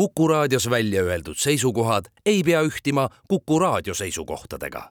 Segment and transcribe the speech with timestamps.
[0.00, 4.90] Kuku raadios välja öeldud seisukohad ei pea ühtima Kuku raadio seisukohtadega.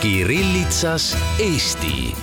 [0.00, 2.14] Kirillitsas Eesti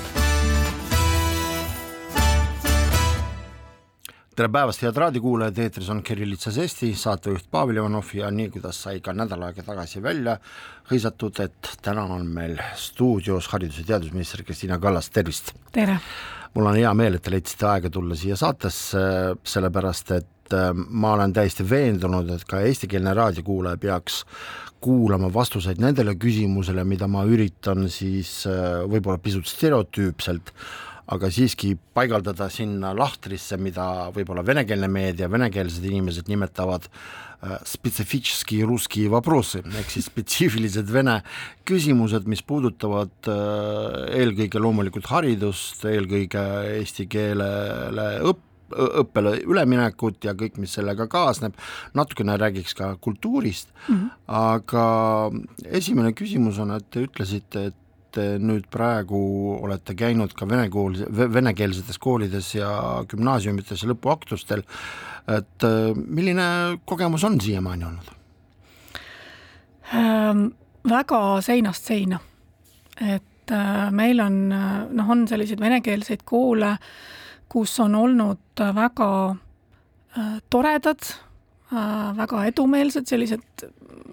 [4.38, 9.00] tere päevast, head raadiokuulajad, eetris on Kirillitsas Eesti, saatejuht Pavel Ivanov ja nii, kuidas sai
[9.02, 10.36] ka nädal aega tagasi välja
[10.92, 15.56] hõisatud, et täna on meil stuudios haridus- ja teadusminister Kristina Kallas, tervist!
[15.74, 15.98] tere!
[16.54, 19.02] mul on hea meel, et te leidsite aega tulla siia saatesse,
[19.42, 24.20] sellepärast et äh, ma olen täiesti veendunud, et ka eestikeelne raadiokuulaja peaks
[24.86, 30.54] kuulama vastuseid nendele küsimusele, mida ma üritan siis äh, võib-olla pisut stereotüüpselt
[31.08, 39.06] aga siiski paigaldada sinna lahtrisse, mida võib-olla venekeelne meedia, venekeelsed inimesed nimetavad äh, spetsifitski russki
[39.12, 41.22] vaprosi ehk siis spetsiifilised vene
[41.68, 46.44] küsimused, mis puudutavad äh, eelkõige loomulikult haridust, eelkõige
[46.76, 51.56] eesti keelele õppimist, õppele üleminekut ja kõik, mis sellega kaasneb,
[51.96, 54.10] natukene räägiks ka kultuurist mm, -hmm.
[54.28, 54.86] aga
[55.80, 57.76] esimene küsimus on, et te ütlesite, et
[58.18, 59.20] te nüüd praegu
[59.62, 62.70] olete käinud ka vene kool, venekeelsetes koolides ja
[63.10, 64.64] gümnaasiumites ja lõpuaktustel,
[65.38, 66.48] et äh, milline
[66.90, 68.16] kogemus on siiamaani olnud
[69.94, 70.48] ähm,?
[70.88, 72.20] väga seinast seina,
[73.04, 76.78] et äh, meil on noh, on selliseid venekeelseid koole,
[77.52, 81.27] kus on olnud väga äh, toredad äh,,
[81.72, 83.66] väga edumeelsed sellised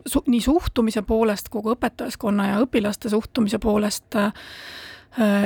[0.07, 4.33] su-, nii suhtumise poolest kui ka õpetajaskonna ja õpilaste suhtumise poolest äh,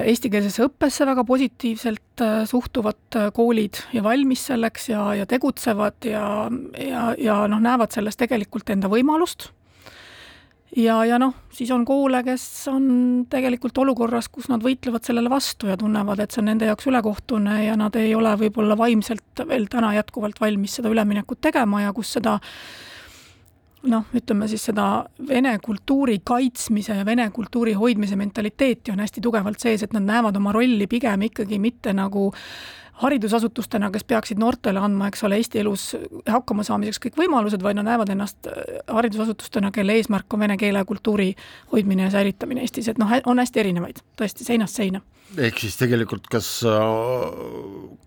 [0.09, 6.25] eestikeelsesse õppesse väga positiivselt äh, suhtuvad äh, koolid ja valmis selleks ja, ja tegutsevad ja,
[6.81, 9.51] ja, ja noh, näevad selles tegelikult enda võimalust.
[10.77, 12.89] Ja, ja noh, siis on koole, kes on
[13.31, 17.63] tegelikult olukorras, kus nad võitlevad sellele vastu ja tunnevad, et see on nende jaoks ülekohtune
[17.65, 22.13] ja nad ei ole võib-olla vaimselt veel täna jätkuvalt valmis seda üleminekut tegema ja kus
[22.19, 22.39] seda
[23.89, 29.63] noh, ütleme siis seda vene kultuuri kaitsmise ja vene kultuuri hoidmise mentaliteeti on hästi tugevalt
[29.63, 32.29] sees, et nad näevad oma rolli pigem ikkagi mitte nagu
[32.99, 35.85] haridusasutustena, kes peaksid noortele andma, eks ole, Eesti elus
[36.27, 40.83] hakkama saamiseks kõik võimalused, vaid nad näevad ennast äh, haridusasutustena, kelle eesmärk on vene keele
[40.83, 41.29] ja kultuuri
[41.73, 45.03] hoidmine ja säilitamine Eestis, et noh, on hästi erinevaid, tõesti, seinast seina.
[45.37, 46.81] ehk siis tegelikult, kas äh,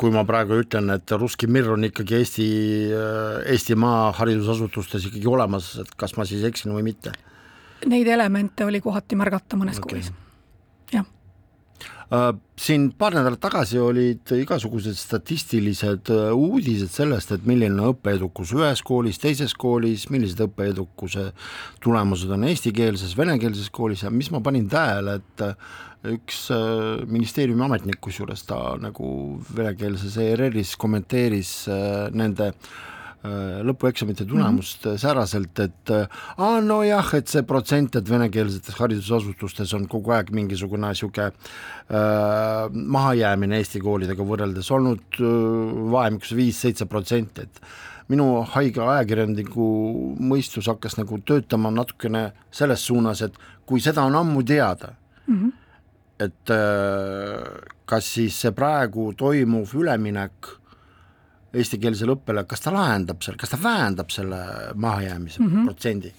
[0.01, 2.47] kui ma praegu ütlen, et Ruski Mir on ikkagi Eesti,
[2.91, 7.15] äh, Eestimaa haridusasutustes ikkagi olemas, et kas ma siis eksin või mitte?
[7.87, 9.95] Neid elemente oli kohati märgata mõnes okay.
[9.95, 10.11] koolis
[12.59, 18.83] siin paar nädalat tagasi olid igasugused statistilised äh, uudised sellest, et milline on õppeedukus ühes
[18.83, 21.29] koolis, teises koolis, millised õppeedukuse
[21.83, 25.73] tulemused on eestikeelses, venekeelses koolis ja mis ma panin tähele, et äh,
[26.11, 26.47] üks
[27.07, 29.07] ministeeriumi ametnik, kusjuures ta nagu
[29.53, 31.51] venekeelses ERR-is kommenteeris
[32.17, 32.90] nende äh, Äh,
[33.21, 34.97] lõpueksamite tulemust mm -hmm.
[34.97, 40.87] säraselt, et äh, aa nojah, et see protsent, et venekeelsetes haridusasutustes on kogu aeg mingisugune
[40.87, 47.61] niisugune äh, mahajäämine Eesti koolidega võrreldes olnud äh, vahemikus viis-seitse protsenti, et
[48.09, 49.67] minu haige ajakirjaniku
[50.19, 54.95] mõistus hakkas nagu töötama natukene selles suunas, et kui seda on ammu teada
[55.27, 55.51] mm, -hmm.
[56.19, 60.60] et äh, kas siis see praegu toimuv üleminek
[61.53, 64.41] eestikeelsele õppele, kas ta lahendab selle, kas ta vähendab selle
[64.75, 65.65] mahajäämise mm -hmm.
[65.65, 66.13] protsendi?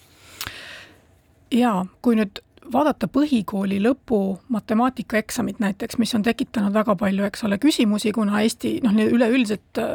[1.53, 2.41] jaa, kui nüüd
[2.72, 8.81] vaadata põhikooli lõpu matemaatikaeksamit näiteks, mis on tekitanud väga palju, eks ole, küsimusi, kuna Eesti
[8.84, 9.88] noh, üleüldiselt äh,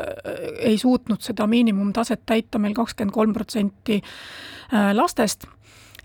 [0.59, 5.47] ei suutnud seda miinimumtaset täita meil kakskümmend kolm protsenti äh, lastest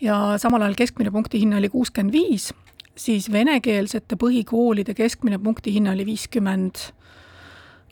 [0.00, 2.52] ja samal ajal keskmine punktihinne oli kuuskümmend viis,
[2.96, 6.92] siis venekeelsete põhikoolide keskmine punktihinne oli viiskümmend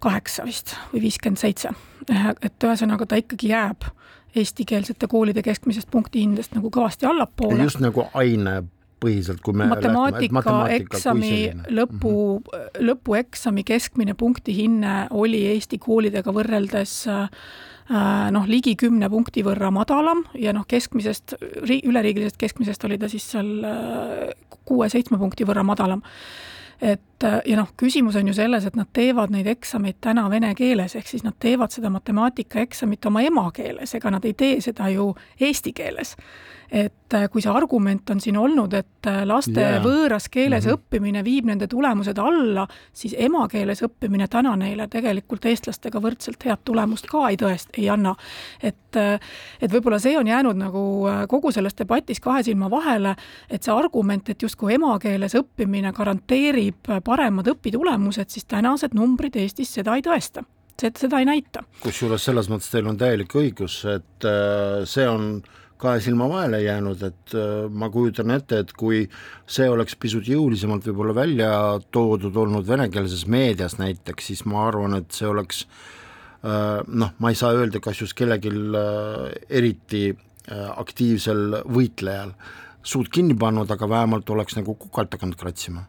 [0.00, 1.72] kaheksa vist või viiskümmend seitse.
[2.42, 3.88] et ühesõnaga ta ikkagi jääb
[4.36, 7.62] eestikeelsete koolide keskmisest punktihindest nagu kõvasti allapoole.
[7.62, 11.32] just nagu ainepõhiselt, kui me matemaatikaeksami
[11.68, 12.86] lõpu mm, -hmm.
[12.90, 20.52] lõpueksami keskmine punktihinne oli Eesti koolidega võrreldes äh, noh, ligi kümne punkti võrra madalam ja
[20.52, 21.34] noh, keskmisest,
[21.82, 24.30] üleriigilisest keskmisest oli ta siis seal äh,
[24.64, 26.02] kuue-seitsme punkti võrra madalam
[26.80, 30.96] et ja noh, küsimus on ju selles, et nad teevad neid eksameid täna vene keeles,
[30.96, 35.72] ehk siis nad teevad seda matemaatikaeksamit oma emakeeles, ega nad ei tee seda ju eesti
[35.76, 36.16] keeles
[36.70, 39.80] et äh, kui see argument on siin olnud, et äh, laste yeah.
[39.82, 40.78] võõras keeles mm -hmm.
[40.78, 47.06] õppimine viib nende tulemused alla, siis emakeeles õppimine täna neile tegelikult eestlastega võrdselt head tulemust
[47.10, 48.14] ka ei tõest-, ei anna.
[48.62, 49.20] et, äh,
[49.60, 53.16] et võib-olla see on jäänud nagu kogu selles debatis kahe silma vahele,
[53.50, 59.96] et see argument, et justkui emakeeles õppimine garanteerib paremad õpitulemused, siis tänased numbrid Eestis seda
[59.96, 60.44] ei tõesta
[60.96, 61.62] seda ei näita.
[61.82, 64.28] kusjuures selles mõttes teil on täielik õigus, et
[64.88, 65.42] see on
[65.80, 69.04] kahe silma vahele jäänud, et äh, ma kujutan ette, et kui
[69.50, 71.50] see oleks pisut jõulisemalt võib-olla välja
[71.92, 77.38] toodud olnud venekeelses meedias näiteks, siis ma arvan, et see oleks äh, noh, ma ei
[77.38, 79.30] saa öelda, kas just kellelgi äh,
[79.62, 80.10] eriti
[80.50, 82.32] aktiivsel võitlejal
[82.82, 85.84] suud kinni pannud, aga vähemalt oleks nagu kukalt hakanud kratsima.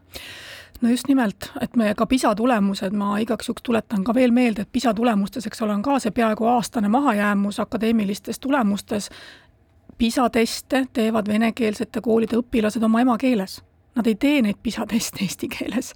[0.82, 4.64] No just nimelt, et me ka PISA tulemused, ma igaks juhuks tuletan ka veel meelde,
[4.64, 9.06] et PISA tulemustes, eks ole, on ka see peaaegu aastane mahajäämus akadeemilistes tulemustes
[10.02, 13.60] PISA teste teevad venekeelsete koolide õpilased oma emakeeles.
[13.94, 15.92] Nad ei tee neid PISA teste eesti keeles.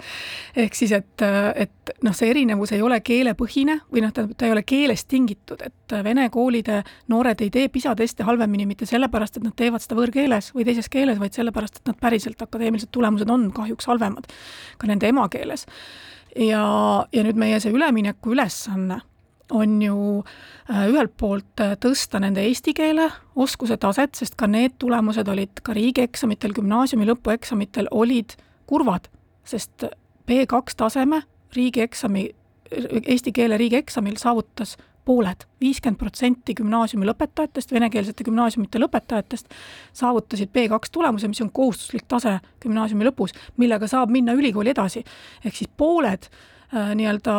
[0.56, 1.24] ehk siis, et,
[1.56, 5.64] et noh, see erinevus ei ole keelepõhine või noh, tähendab, ta ei ole keelest tingitud,
[5.66, 9.98] et vene koolide noored ei tee PISA teste halvemini mitte sellepärast, et nad teevad seda
[9.98, 14.30] võõrkeeles või teises keeles, vaid sellepärast, et nad päriselt akadeemilised tulemused on kahjuks halvemad
[14.78, 15.66] ka nende emakeeles.
[16.36, 16.62] ja,
[17.10, 19.02] ja nüüd meie see ülemineku ülesanne
[19.50, 20.24] on ju
[20.70, 25.62] äh, ühelt poolt äh, tõsta nende eesti keele oskuse taset, sest ka need tulemused olid
[25.62, 29.08] ka riigieksamitel, gümnaasiumi lõpueksamitel olid kurvad,
[29.46, 29.86] sest
[30.26, 31.22] B2 taseme
[31.56, 32.28] riigieksami,
[33.06, 34.74] eesti keele riigieksamil saavutas
[35.06, 39.54] pooled, viiskümmend protsenti gümnaasiumi lõpetajatest, venekeelsete gümnaasiumite lõpetajatest
[39.94, 45.04] saavutasid B2 tulemuse, mis on kohustuslik tase gümnaasiumi lõpus, millega saab minna ülikooli edasi.
[45.44, 47.34] ehk siis pooled äh, nii-öelda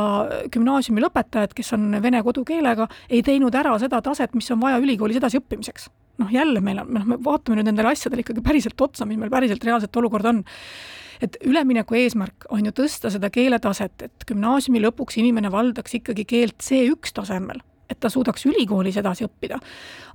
[0.53, 5.19] gümnaasiumi lõpetajad, kes on vene kodukeelega, ei teinud ära seda taset, mis on vaja ülikoolis
[5.19, 5.89] edasiõppimiseks.
[6.17, 9.29] noh, jälle meil on, noh, me vaatame nüüd nendele asjadele ikkagi päriselt otsa, mis meil
[9.29, 10.43] päriselt reaalselt olukord on
[11.21, 16.61] et ülemineku eesmärk on ju tõsta seda keeletaset, et gümnaasiumi lõpuks inimene valdaks ikkagi keelt
[16.63, 19.59] C1 tasemel, et ta suudaks ülikoolis edasi õppida.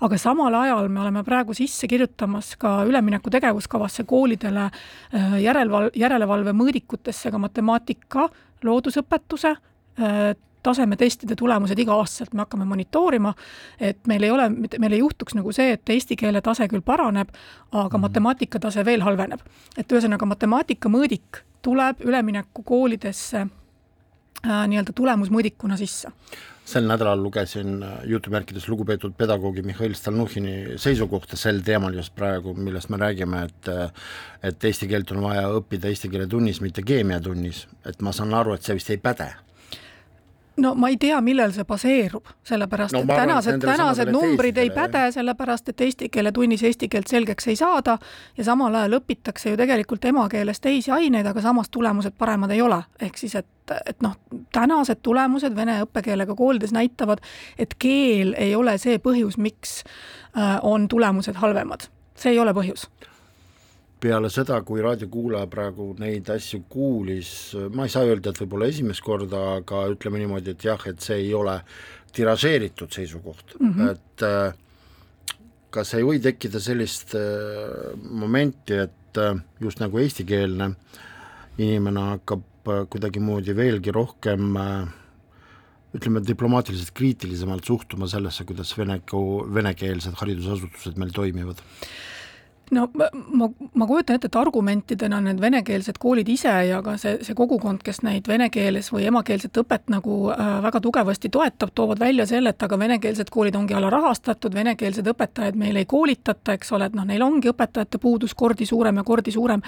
[0.01, 6.53] aga samal ajal me oleme praegu sisse kirjutamas ka ülemineku tegevuskavasse koolidele äh, järelevalve, järelevalve
[6.53, 8.29] mõõdikutesse ka matemaatika
[8.63, 13.33] loodusõpetuse äh, tasemetestide tulemused iga-aastaselt me hakkame monitoorima,
[13.81, 17.33] et meil ei ole, meil ei juhtuks nagu see, et eesti keele tase küll paraneb,
[17.73, 18.03] aga mm.
[18.07, 19.43] matemaatika tase veel halveneb.
[19.77, 26.13] et ühesõnaga, matemaatika mõõdik tuleb üleminekukoolidesse äh, nii-öelda tulemusmõõdikuna sisse
[26.73, 32.91] sel nädalal lugesin äh, jutumärkides lugupeetud pedagoogi Mihhail Stalnuhhini seisukohta sel teemal just praegu, millest
[32.93, 33.89] me räägime, et äh,
[34.43, 38.57] et eesti keelt on vaja õppida eesti keele tunnis, mitte keemiatunnis, et ma saan aru,
[38.57, 39.31] et see vist ei päde
[40.57, 45.05] no ma ei tea, millel see baseerub, sellepärast no, et tänased, tänased numbrid ei päde,
[45.15, 47.99] sellepärast et eesti keele tunnis eesti keelt selgeks ei saada
[48.37, 52.83] ja samal ajal õpitakse ju tegelikult emakeeles teisi aineid, aga samas tulemused paremad ei ole.
[53.01, 54.17] ehk siis, et, et noh,
[54.53, 57.25] tänased tulemused vene õppekeelega koolides näitavad,
[57.59, 59.81] et keel ei ole see põhjus, miks
[60.37, 61.89] äh, on tulemused halvemad.
[62.15, 62.91] see ei ole põhjus
[64.03, 67.33] peale seda, kui raadiokuulaja praegu neid asju kuulis,
[67.75, 71.21] ma ei saa öelda, et võib-olla esimest korda, aga ütleme niimoodi, et jah, et see
[71.23, 71.61] ei ole
[72.13, 73.91] tiražeeritud seisukoht mm, -hmm.
[73.91, 74.55] et äh,
[75.71, 80.75] kas ei või tekkida sellist äh, momenti, et äh, just nagu eestikeelne
[81.59, 84.53] inimene hakkab kuidagimoodi veelgi rohkem
[85.97, 89.01] ütleme, diplomaatiliselt kriitilisemalt suhtuma sellesse, kuidas vene,
[89.55, 91.59] venekeelsed haridusasutused meil toimivad?
[92.73, 97.19] No ma, ma, ma kujutan ette, et argumentidena need venekeelsed koolid ise ja ka see,
[97.27, 102.01] see kogukond, kes neid vene keeles või emakeelset õpet nagu äh, väga tugevasti toetab, toovad
[102.03, 106.89] välja selle, et aga venekeelsed koolid ongi alarahastatud, venekeelsed õpetajad meil ei koolitata, eks ole,
[106.89, 109.63] et noh, neil ongi õpetajate puudus kordi suurem ja kordi suurem,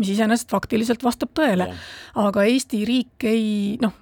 [0.00, 1.70] mis iseenesest faktiliselt vastab tõele.
[2.18, 3.94] aga Eesti riik ei noh,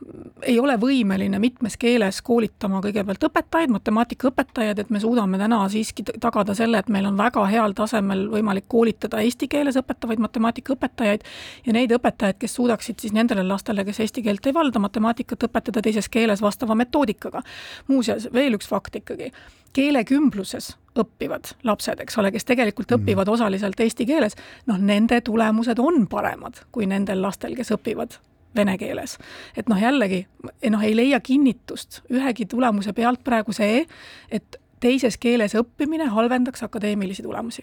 [0.43, 6.55] ei ole võimeline mitmes keeles koolitama kõigepealt õpetajaid, matemaatikaõpetajaid, et me suudame täna siiski tagada
[6.57, 11.25] selle, et meil on väga heal tasemel või võimalik koolitada eesti keeles õpetavaid matemaatikaõpetajaid
[11.67, 15.83] ja neid õpetajaid, kes suudaksid siis nendele lastele, kes eesti keelt ei valda, matemaatikat õpetada
[15.85, 17.43] teises keeles vastava metoodikaga.
[17.89, 19.31] muuseas, veel üks fakt ikkagi,
[19.77, 23.03] keelekümbluses õppivad lapsed, eks ole, kes tegelikult mm.
[23.03, 28.19] õpivad osaliselt eesti keeles, noh, nende tulemused on paremad kui nendel lastel, kes õpivad
[28.57, 29.19] vene keeles.
[29.57, 30.25] et noh, jällegi
[30.71, 33.85] noh, ei leia kinnitust ühegi tulemuse pealt praegu see,
[34.31, 37.63] et teises keeles õppimine halvendaks akadeemilisi tulemusi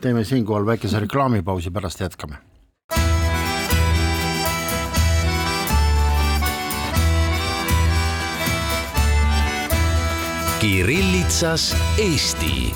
[0.00, 2.36] teeme siinkohal väikese reklaamipausi, pärast jätkame.
[10.60, 12.74] Kirillitsas Eesti.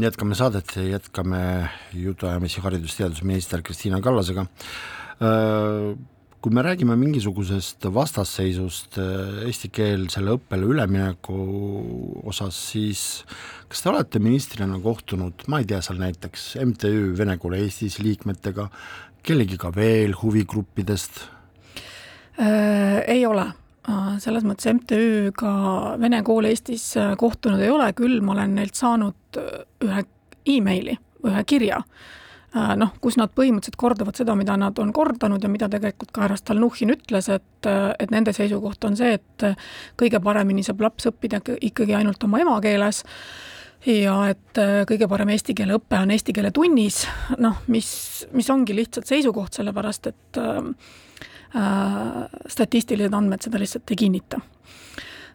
[0.00, 5.98] jätkame saadet, jätkame jutuajamisi haridus- ja teadusminister Kristiina Kallasega äh,
[6.42, 11.36] Kui me räägime mingisugusest vastasseisust äh, eestikeelsele õppele ülemineku
[12.26, 13.02] osas, siis
[13.70, 18.66] kas te olete ministrina kohtunud, ma ei tea, seal näiteks MTÜ Vene Kool Eestis liikmetega,
[19.22, 21.20] kellegiga veel huvigruppidest?
[22.42, 25.52] Äh, ei ole äh, selles mõttes MTÜ-ga
[26.02, 26.88] Vene Kool Eestis
[27.22, 29.38] kohtunud ei ole, küll ma olen neilt saanud
[29.86, 30.04] ühe
[30.56, 31.84] emaili, ühe kirja
[32.52, 36.36] noh, kus nad põhimõtteliselt kordavad seda, mida nad on kordanud ja mida tegelikult ka härra
[36.36, 39.46] Stalnuhhin ütles, et, et nende seisukoht on see, et
[40.00, 43.02] kõige paremini saab laps õppida ikkagi ainult oma emakeeles
[43.88, 47.02] ja et kõige parem eesti keele õpe on eesti keele tunnis,
[47.40, 47.88] noh, mis,
[48.36, 54.40] mis ongi lihtsalt seisukoht, sellepärast et äh, statistilised andmed seda lihtsalt ei kinnita.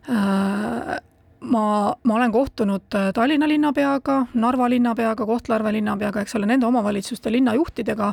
[0.07, 0.97] Äh,
[1.39, 7.31] ma, ma olen kohtunud äh, Tallinna linnapeaga, Narva linnapeaga, Kohtla-Järve linnapeaga, eks ole, nende omavalitsuste
[7.31, 8.09] linnajuhtidega,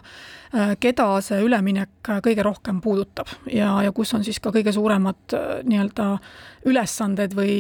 [0.54, 4.74] äh, keda see üleminek äh, kõige rohkem puudutab ja, ja kus on siis ka kõige
[4.74, 6.08] suuremad nii-öelda
[6.68, 7.56] ülesanded või,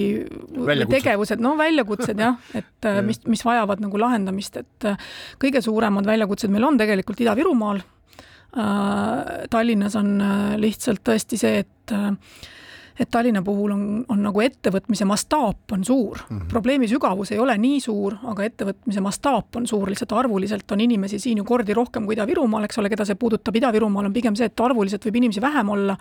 [0.56, 4.90] või tegevused, no väljakutsed jah, et mis, mis vajavad nagu lahendamist, et
[5.42, 7.82] kõige suuremad väljakutsed meil on tegelikult Ida-Virumaal.
[9.50, 10.12] Tallinnas on
[10.62, 11.94] lihtsalt tõesti see, et
[12.98, 16.38] et Tallinna puhul on, on nagu ettevõtmise mastaap on suur mm.
[16.38, 16.48] -hmm.
[16.48, 21.18] probleemi sügavus ei ole nii suur, aga ettevõtmise mastaap on suur, lihtsalt arvuliselt on inimesi
[21.18, 24.46] siin ju kordi rohkem kui Ida-Virumaal, eks ole, keda see puudutab, Ida-Virumaal on pigem see,
[24.46, 25.96] et arvuliselt võib inimesi vähem olla,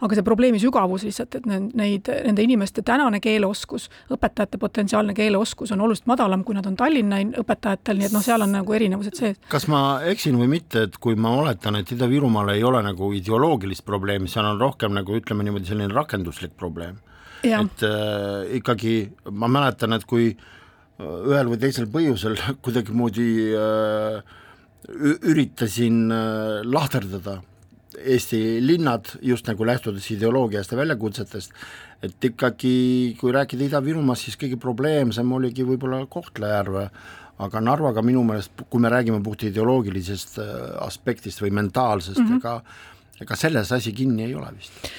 [0.00, 5.80] aga see probleemi sügavus lihtsalt, et neid, nende inimeste tänane keeleoskus, õpetajate potentsiaalne keeleoskus on
[5.80, 9.40] oluliselt madalam, kui nad on Tallinna õpetajatel, nii et noh, seal on nagu erinevused sees.
[9.48, 13.84] kas ma eksin või mitte, et kui ma oletan, et Ida-Virumaal ei ole nagu ideoloogilist
[13.84, 16.98] probleemi, seal on rohkem nagu ütleme niimoodi selline rakendus majanduslik probleem.
[17.42, 24.22] et äh, ikkagi ma mäletan, et kui äh, ühel või teisel põhjusel kuidagimoodi äh,
[25.22, 27.42] üritasin äh, lahterdada
[27.96, 31.52] Eesti linnad just nagu lähtudes ideoloogiast ja väljakutsetest,
[32.04, 36.90] et ikkagi kui rääkida Ida-Virumaast, siis kõige probleemsem oligi võib-olla Kohtla-Järve,
[37.40, 40.52] aga Narvaga minu meelest, kui me räägime puht ideoloogilisest äh,
[40.84, 42.42] aspektist või mentaalsest mm, -hmm.
[42.42, 44.90] ega ega selles asi kinni ei ole vist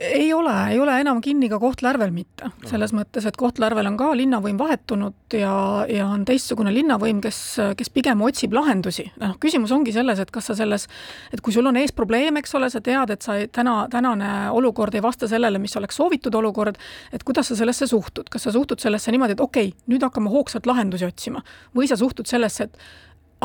[0.00, 4.10] ei ole, ei ole enam kinni ka Kohtla-Järvel mitte, selles mõttes, et Kohtla-Järvel on ka
[4.18, 5.52] linnavõim vahetunud ja,
[5.90, 7.38] ja on teistsugune linnavõim, kes,
[7.78, 9.06] kes pigem otsib lahendusi.
[9.22, 10.86] noh, küsimus ongi selles, et kas sa selles,
[11.32, 14.50] et kui sul on ees probleem, eks ole, sa tead, et sa ei, täna, tänane
[14.56, 16.76] olukord ei vasta sellele, mis oleks soovitud olukord,
[17.12, 20.32] et kuidas sa sellesse suhtud, kas sa suhtud sellesse niimoodi, et okei okay,, nüüd hakkame
[20.32, 21.44] hoogsalt lahendusi otsima?
[21.76, 22.78] Või sa suhtud sellesse, et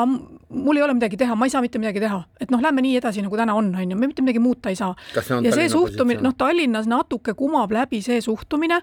[0.05, 2.97] mul ei ole midagi teha, ma ei saa mitte midagi teha, et noh, lähme nii
[2.99, 4.93] edasi, nagu täna on, on ju, me mitte midagi muuta ei saa.
[5.15, 8.81] ja see suhtumine, noh, Tallinnas natuke kumab läbi see suhtumine,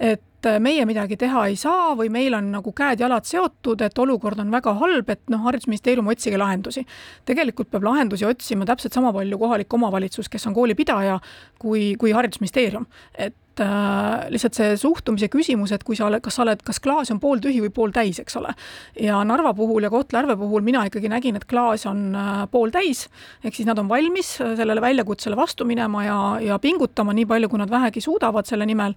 [0.00, 4.52] et meie midagi teha ei saa või meil on nagu käed-jalad seotud, et olukord on
[4.52, 6.86] väga halb, et noh, haridusministeerium, otsige lahendusi.
[7.28, 11.20] tegelikult peab lahendusi otsima täpselt sama palju kohalik omavalitsus, kes on koolipidaja,
[11.58, 12.86] kui, kui haridusministeerium.
[13.18, 16.80] et et äh, lihtsalt see suhtumise küsimus, et kui sa oled, kas sa oled, kas
[16.82, 18.52] klaas on pooltühi või pooltäis, eks ole.
[19.00, 23.06] ja Narva puhul ja Kohtla-Järve puhul mina ikkagi nägin, et klaas on äh, pooltäis,
[23.44, 27.50] ehk siis nad on valmis äh, sellele väljakutsele vastu minema ja, ja pingutama nii palju,
[27.52, 28.94] kui nad vähegi suudavad selle nimel.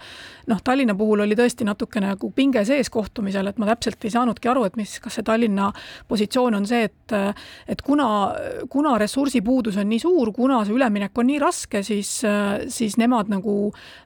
[0.47, 4.51] noh, Tallinna puhul oli tõesti natukene nagu pinge sees kohtumisel, et ma täpselt ei saanudki
[4.51, 5.71] aru, et mis, kas see Tallinna
[6.07, 7.17] positsioon on see, et
[7.69, 8.07] et kuna,
[8.71, 12.09] kuna ressursipuudus on nii suur, kuna see üleminek on nii raske, siis,
[12.73, 13.55] siis nemad nagu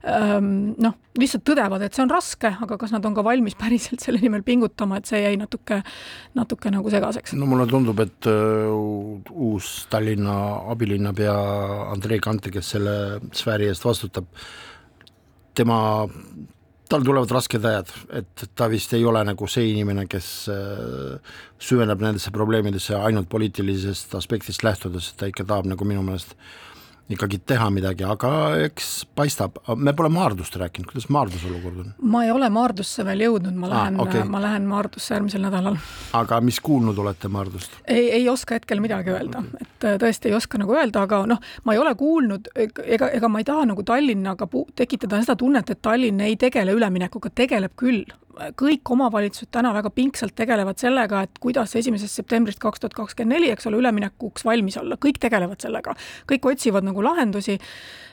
[0.07, 4.03] ähm, noh, lihtsalt tõdevad, et see on raske, aga kas nad on ka valmis päriselt
[4.03, 5.81] selle nimel pingutama, et see jäi natuke,
[6.37, 7.35] natuke nagu segaseks.
[7.37, 9.17] no mulle tundub, et uh,
[9.49, 10.37] uus Tallinna
[10.73, 11.37] abilinnapea
[11.93, 12.95] Andrei Kante, kes selle
[13.35, 14.29] sfääri eest vastutab,
[15.57, 15.79] tema,
[16.87, 22.03] tal tulevad rasked ajad, et ta vist ei ole nagu see inimene, kes uh, süveneb
[22.03, 26.37] nendesse probleemidesse ainult poliitilisest aspektist lähtudes, et ta ikka tahab nagu minu meelest
[27.09, 28.31] ikkagi teha midagi, aga
[28.65, 31.93] eks paistab, me pole Maardust rääkinud, kuidas Maarduse olukord on?
[32.11, 34.27] ma ei ole Maardusse veel jõudnud, ma lähen ah,, okay.
[34.27, 35.79] ma lähen Maardusse järgmisel nädalal.
[36.19, 37.79] aga mis kuulnud olete Maardust?
[37.87, 41.41] ei, ei oska hetkel midagi öelda et äh, tõesti ei oska nagu öelda, aga noh,
[41.63, 45.81] ma ei ole kuulnud, ega, ega ma ei taha nagu Tallinnaga tekitada seda tunnet, et
[45.81, 48.03] Tallinn ei tegele üleminekuga, tegeleb küll
[48.57, 53.51] kõik omavalitsused täna väga pingsalt tegelevad sellega, et kuidas esimesest septembrist kaks tuhat kakskümmend neli,
[53.53, 55.95] eks ole, üleminekuks valmis olla, kõik tegelevad sellega.
[56.29, 57.57] kõik otsivad nagu lahendusi,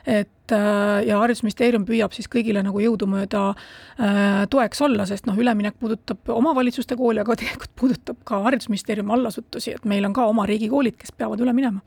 [0.06, 5.78] et äh, ja Haridusministeerium püüab siis kõigile nagu jõudumööda äh, toeks olla, sest noh, üleminek
[5.80, 10.98] puudutab omavalitsuste kooli, aga tegelikult puudutab ka Haridusministeeriumi allasutusi, et meil on ka oma riigikoolid,
[11.00, 11.84] kes peavad üle minema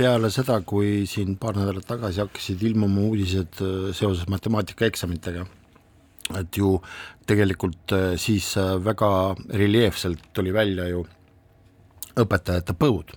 [0.00, 5.44] peale seda, kui siin paar nädalat tagasi hakkasid ilmuma uudised äh, seoses matemaatikaeksamitega,
[6.40, 6.76] et ju
[7.30, 9.10] tegelikult äh, siis äh, väga
[9.54, 11.04] reljeefselt tuli välja ju
[12.20, 13.14] õpetajate põud.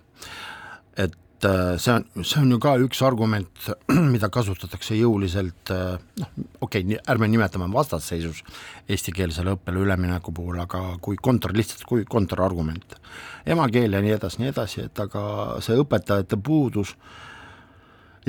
[0.98, 3.66] et see on, see on ju ka üks argument,
[4.14, 6.30] mida kasutatakse jõuliselt noh,
[6.62, 8.44] okei okay,, ärme nimetame vastasseisus
[8.88, 12.96] eestikeelsele õppele ülemineku puhul, aga kui kontor, lihtsalt kui kontrargument.
[13.46, 15.26] emakeel ja nii edasi, nii edasi, et aga
[15.66, 16.96] see õpetajate puudus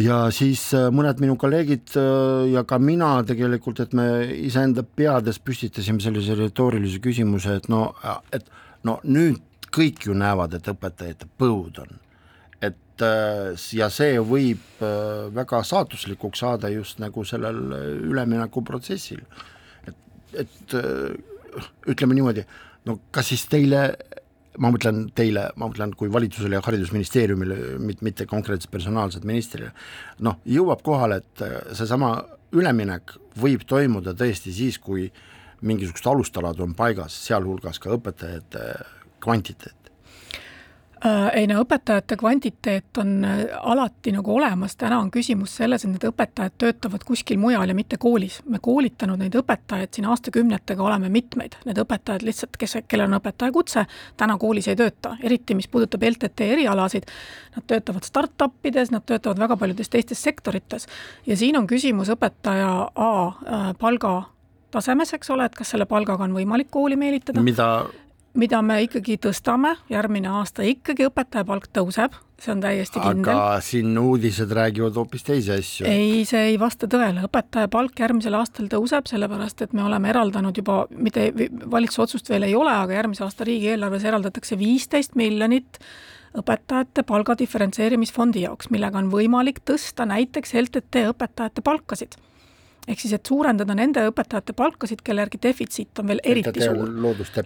[0.00, 4.06] ja siis äh, mõned minu kolleegid äh, ja ka mina tegelikult, et me
[4.46, 7.86] iseenda peades püstitasime sellise retoorilise küsimuse, et no,
[8.34, 8.48] et
[8.86, 9.42] no nüüd
[9.74, 12.00] kõik ju näevad, et õpetajate põud on.
[12.62, 14.82] et äh, ja see võib
[15.34, 17.60] väga saatuslikuks saada just nagu sellel
[18.10, 19.22] üleminekuprotsessil.
[19.86, 19.96] et,
[20.44, 20.76] et
[21.86, 22.44] ütleme niimoodi,
[22.86, 23.92] no kas siis teile
[24.58, 27.58] ma mõtlen teile, ma mõtlen kui valitsusele ja Haridusministeeriumile,
[28.04, 29.73] mitte konkreetselt personaalselt ministrile,
[30.25, 32.16] noh, jõuab kohale, et äh, seesama
[32.54, 35.08] üleminek võib toimuda tõesti siis, kui
[35.64, 38.68] mingisugused alustalad on paigas, sealhulgas ka õpetajate
[39.25, 39.83] kvantiteet.
[41.04, 45.90] Äh, ei no õpetajate kvantiteet on äh, alati nagu olemas, täna on küsimus selles, et
[45.92, 48.38] need õpetajad töötavad kuskil mujal ja mitte koolis.
[48.49, 53.84] me koolitanud neid õpetajaid siin aastakümnetega oleme mitmeid, need õpetajad lihtsalt, kes, kellel on õpetajakutse,
[54.16, 57.11] täna koolis ei tööta, eriti mis puudutab LTT erialasid,
[57.56, 60.88] nad töötavad startup ides, nad töötavad väga paljudes teistes sektorites
[61.26, 64.14] ja siin on küsimus õpetaja A äh, palga
[64.70, 67.44] tasemes, eks ole, et kas selle palgaga on võimalik kooli meelitada.
[67.44, 67.68] mida
[68.38, 73.30] mida me ikkagi tõstame, järgmine aasta ikkagi õpetaja palk tõuseb, see on täiesti kindel.
[73.30, 75.86] aga siin uudised räägivad hoopis teisi asju.
[75.88, 80.58] ei, see ei vasta tõele, õpetaja palk järgmisel aastal tõuseb, sellepärast et me oleme eraldanud
[80.58, 81.30] juba, mitte
[81.70, 85.78] valitsuse otsust veel ei ole, aga järgmise aasta riigieelarves eraldatakse viisteist miljonit
[86.34, 92.18] õpetajate palga diferentseerimisfondi jaoks, millega on võimalik tõsta näiteks LTT õpetajate palkasid
[92.88, 96.90] ehk siis, et suurendada nende õpetajate palkasid, kelle järgi defitsiit on veel eriti suur.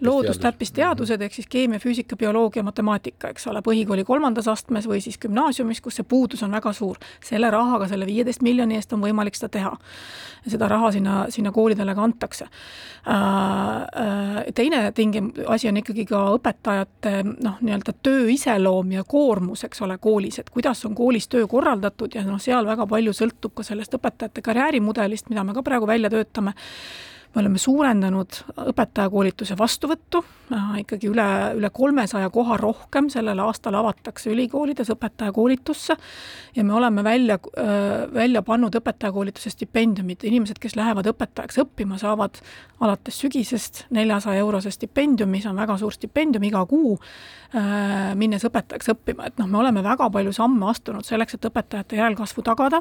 [0.00, 5.80] loodustäppisteadused ehk siis keemia, füüsika, bioloogia, matemaatika, eks ole, põhikooli kolmandas astmes või siis gümnaasiumis,
[5.84, 6.98] kus see puudus on väga suur.
[7.24, 9.76] selle rahaga, selle viieteist miljoni eest on võimalik seda teha.
[10.48, 12.46] seda raha sinna, sinna koolidele ka antakse.
[13.08, 19.64] Äh, äh, teine tingim-, asi on ikkagi ka õpetajate noh, nii-öelda töö iseloom ja koormus,
[19.64, 23.54] eks ole, koolis, et kuidas on koolis töö korraldatud ja noh, seal väga palju sõltub
[23.58, 26.56] ka sellest õpetajate karjäärimudelist, mida me ka praegu välja töötame.
[27.34, 28.38] Me oleme suurendanud
[28.72, 30.22] õpetajakoolituse vastuvõttu,
[30.80, 31.26] ikkagi üle,
[31.58, 35.98] üle kolmesaja koha rohkem sellel aastal avatakse ülikoolides õpetajakoolitusse
[36.56, 37.36] ja me oleme välja,
[38.16, 42.40] välja pannud õpetajakoolituse stipendiumid, inimesed, kes lähevad õpetajaks õppima, saavad
[42.80, 46.96] alates sügisest neljasaja eurose stipendiumi, see on väga suur stipendium iga kuu,
[48.16, 52.48] minnes õpetajaks õppima, et noh, me oleme väga palju samme astunud selleks, et õpetajate järelkasvu
[52.48, 52.80] tagada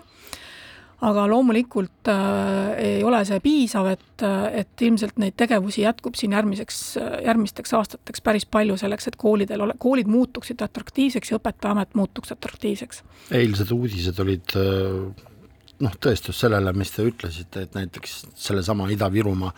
[1.06, 4.24] aga loomulikult äh, ei ole see piisav, et,
[4.58, 6.80] et ilmselt neid tegevusi jätkub siin järgmiseks,
[7.26, 13.04] järgmisteks aastateks päris palju selleks, et koolidel ole, koolid muutuksid atraktiivseks ja õpetajaamet muutuks atraktiivseks.
[13.38, 15.28] eilsed uudised olid äh,
[15.86, 19.54] noh, tõestus sellele, mis te ütlesite, et näiteks sellesama Ida-Virumaa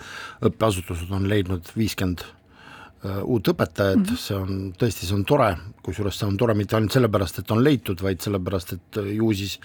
[0.50, 4.26] õppeasutused on leidnud viiskümmend äh, uut õpetajat mm, -hmm.
[4.26, 5.54] see on tõesti, see on tore,
[5.86, 9.56] kusjuures see on tore mitte ainult sellepärast, et on leitud, vaid sellepärast, et ju siis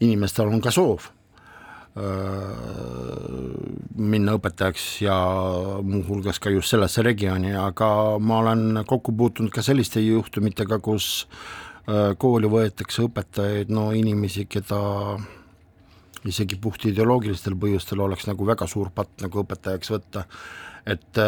[0.00, 1.10] inimestel on ka soov
[3.98, 5.16] minna õpetajaks ja
[5.82, 7.88] muuhulgas ka just sellesse regiooni, aga
[8.22, 11.26] ma olen kokku puutunud ka selliste juhtumitega, kus
[12.20, 14.78] kooli võetakse õpetajaid, no inimesi, keda
[16.28, 20.26] isegi puht ideoloogilistel põhjustel oleks nagu väga suur patt nagu õpetajaks võtta.
[20.88, 21.20] Et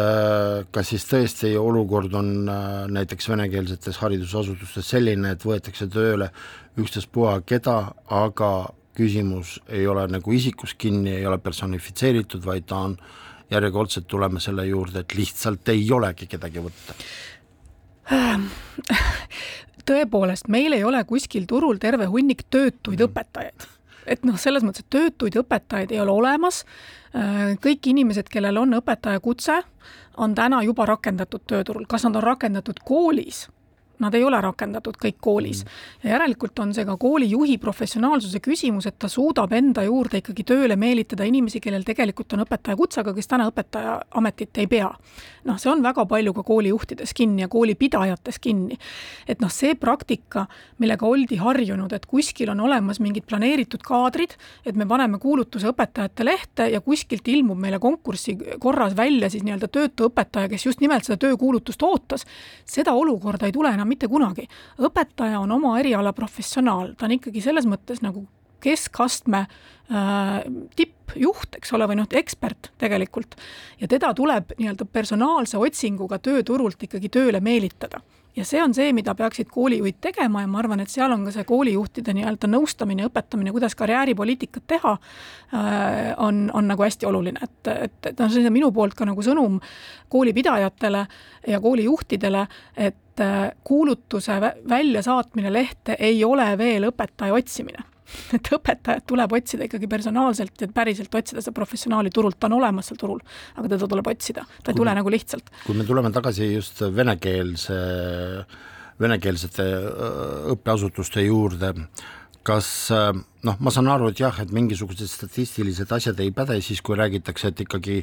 [0.73, 2.29] kas siis tõesti olukord on
[2.89, 6.31] näiteks venekeelsetes haridusasutustes selline, et võetakse tööle
[6.81, 7.75] ükstaspuha keda,
[8.09, 8.51] aga
[8.97, 12.95] küsimus ei ole nagu isikus kinni, ei ole personifitseeritud, vaid ta on,
[13.51, 16.95] järjekordselt tuleme selle juurde, et lihtsalt ei olegi kedagi võtta.
[19.87, 23.09] tõepoolest, meil ei ole kuskil turul terve hunnik töötuid mm.
[23.09, 23.69] õpetajaid
[24.05, 26.63] et noh, selles mõttes, et töötuid õpetajaid ei ole olemas,
[27.61, 29.57] kõik inimesed, kellel on õpetajakutse,
[30.23, 33.47] on täna juba rakendatud tööturul, kas nad on rakendatud koolis
[34.01, 35.79] nad ei ole rakendatud kõik koolis mm.
[36.03, 40.75] ja järelikult on see ka koolijuhi professionaalsuse küsimus, et ta suudab enda juurde ikkagi tööle
[40.79, 44.89] meelitada inimesi, kellel tegelikult on õpetaja kutse, aga kes täna õpetaja ametit ei pea.
[45.45, 48.77] noh, see on väga palju ka koolijuhtides kinni ja koolipidajates kinni.
[49.27, 50.45] et noh, see praktika,
[50.79, 54.35] millega oldi harjunud, et kuskil on olemas mingid planeeritud kaadrid,
[54.65, 59.67] et me paneme kuulutuse õpetajate lehte ja kuskilt ilmub meile konkursi korras välja siis nii-öelda
[59.71, 62.25] töötu õpetaja, kes just nimelt seda töökuulutust ootas,
[62.65, 64.47] seda olukorda ei tule enam mitte kunagi.
[64.79, 68.25] õpetaja on oma eriala professionaal, ta on ikkagi selles mõttes nagu
[68.61, 70.31] keskastme äh,
[70.77, 73.35] tippjuht, eks ole, või noh, ekspert tegelikult.
[73.81, 78.01] ja teda tuleb nii-öelda personaalse otsinguga tööturult ikkagi tööle meelitada
[78.35, 81.33] ja see on see, mida peaksid koolijuhid tegema ja ma arvan, et seal on ka
[81.35, 84.93] see koolijuhtide nii-öelda nõustamine, õpetamine, kuidas karjääripoliitikat teha,
[85.51, 89.07] äh, on, on nagu hästi oluline, et, et, et noh, see on minu poolt ka
[89.09, 89.59] nagu sõnum
[90.11, 91.05] koolipidajatele
[91.51, 92.47] ja koolijuhtidele,
[92.87, 97.85] et äh, kuulutuse väljasaatmine lehte ei ole veel õpetaja otsimine
[98.35, 102.91] et õpetajat tuleb otsida ikkagi personaalselt ja päriselt otsida seda professionaali turult, ta on olemas
[102.91, 103.21] seal turul,
[103.55, 105.51] aga teda tuleb otsida, ta ei tule nagu lihtsalt.
[105.65, 107.77] kui me tuleme tagasi just venekeelse,
[109.01, 109.67] venekeelsete
[110.53, 111.73] õppeasutuste juurde,
[112.47, 116.97] kas noh, ma saan aru, et jah, et mingisugused statistilised asjad ei päde siis, kui
[116.97, 117.99] räägitakse, et ikkagi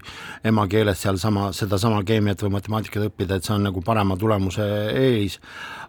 [0.47, 5.39] emakeeles sealsama, sedasama keemiat või matemaatikat õppida, et see on nagu parema tulemuse eelis,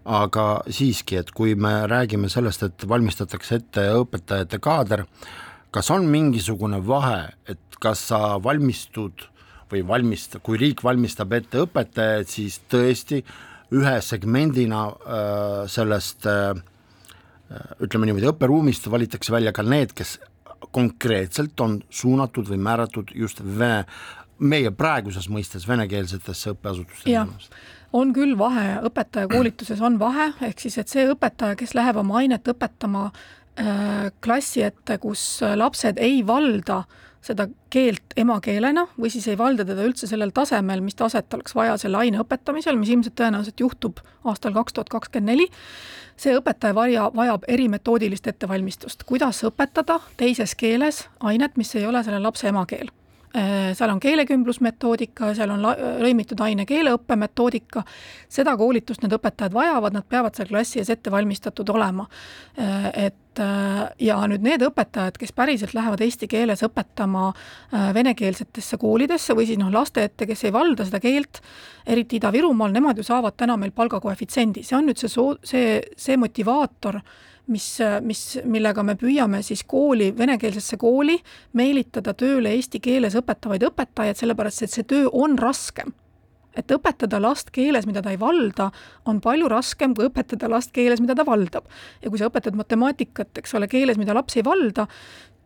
[0.05, 5.05] aga siiski, et kui me räägime sellest, et valmistatakse ette õpetajate kaader,
[5.73, 9.27] kas on mingisugune vahe, et kas sa valmistud
[9.69, 13.21] või valmist-, kui riik valmistab ette õpetajaid, siis tõesti
[13.77, 16.57] ühe segmendina äh, sellest äh,
[17.81, 20.17] ütleme niimoodi, õpperuumist valitakse välja ka need, kes
[20.75, 23.85] konkreetselt on suunatud või määratud just vene,
[24.39, 27.49] meie praeguses mõistes venekeelsetesse õppeasutustesse.
[27.93, 32.47] on küll vahe, õpetajakoolituses on vahe, ehk siis, et see õpetaja, kes läheb oma ainet
[32.47, 36.83] õpetama äh, klassi ette, kus lapsed ei valda
[37.21, 41.77] seda keelt emakeelena või siis ei valda teda üldse sellel tasemel, mis taset oleks vaja
[41.81, 45.49] selle aine õpetamisel, mis ilmselt tõenäoliselt juhtub aastal kaks tuhat kakskümmend neli,
[46.19, 52.23] see õpetaja vaja, vajab erimetoodilist ettevalmistust, kuidas õpetada teises keeles ainet, mis ei ole selle
[52.23, 52.91] lapse emakeel?
[53.37, 55.61] Äh, seal on keelekümblusmetoodika, seal on
[56.01, 57.83] lõimitud aine keeleõppe metoodika,
[58.25, 62.07] seda koolitust need õpetajad vajavad, nad peavad seal klassi ees ette valmistatud olema.
[62.57, 62.87] Äh,
[63.39, 67.31] et äh, ja nüüd need õpetajad, kes päriselt lähevad eesti keeles õpetama
[67.95, 71.41] venekeelsetesse koolidesse või siis noh, laste ette, kes ei valda seda keelt,
[71.87, 76.17] eriti Ida-Virumaal, nemad ju saavad täna meil palgakoefitsiendi, see on nüüd see soo-, see, see
[76.19, 76.99] motivaator,
[77.53, 77.69] mis,
[78.05, 81.17] mis, millega me püüame siis kooli, venekeelsesse kooli
[81.57, 85.95] meelitada tööle eesti keeles õpetavaid õpetajaid, sellepärast et see töö on raskem
[86.57, 88.69] et õpetada last keeles, mida ta ei valda,
[89.09, 91.65] on palju raskem kui õpetada last keeles, mida ta valdab.
[92.01, 94.87] ja kui sa õpetad matemaatikat, eks ole, keeles, mida laps ei valda,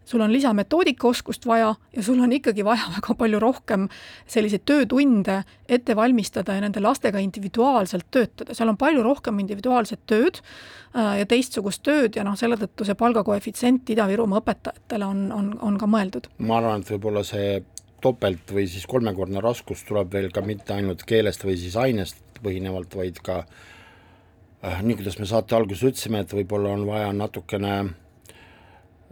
[0.06, 3.88] sul on lisametoodikaoskust vaja ja sul on ikkagi vaja väga palju rohkem
[4.28, 10.42] selliseid töötunde ette valmistada ja nende lastega individuaalselt töötada, seal on palju rohkem individuaalset tööd
[10.42, 15.80] äh, ja teistsugust tööd ja noh, selle tõttu see palgakoefitsient Ida-Virumaa õpetajatele on, on, on
[15.80, 16.30] ka mõeldud.
[16.44, 17.62] ma arvan, et võib-olla see
[18.04, 22.96] topelt või siis kolmekordne raskus tuleb veel ka mitte ainult keelest või siis ainest põhinevalt,
[23.00, 27.78] vaid ka äh, nii, kuidas me saate alguses ütlesime, et võib-olla on vaja natukene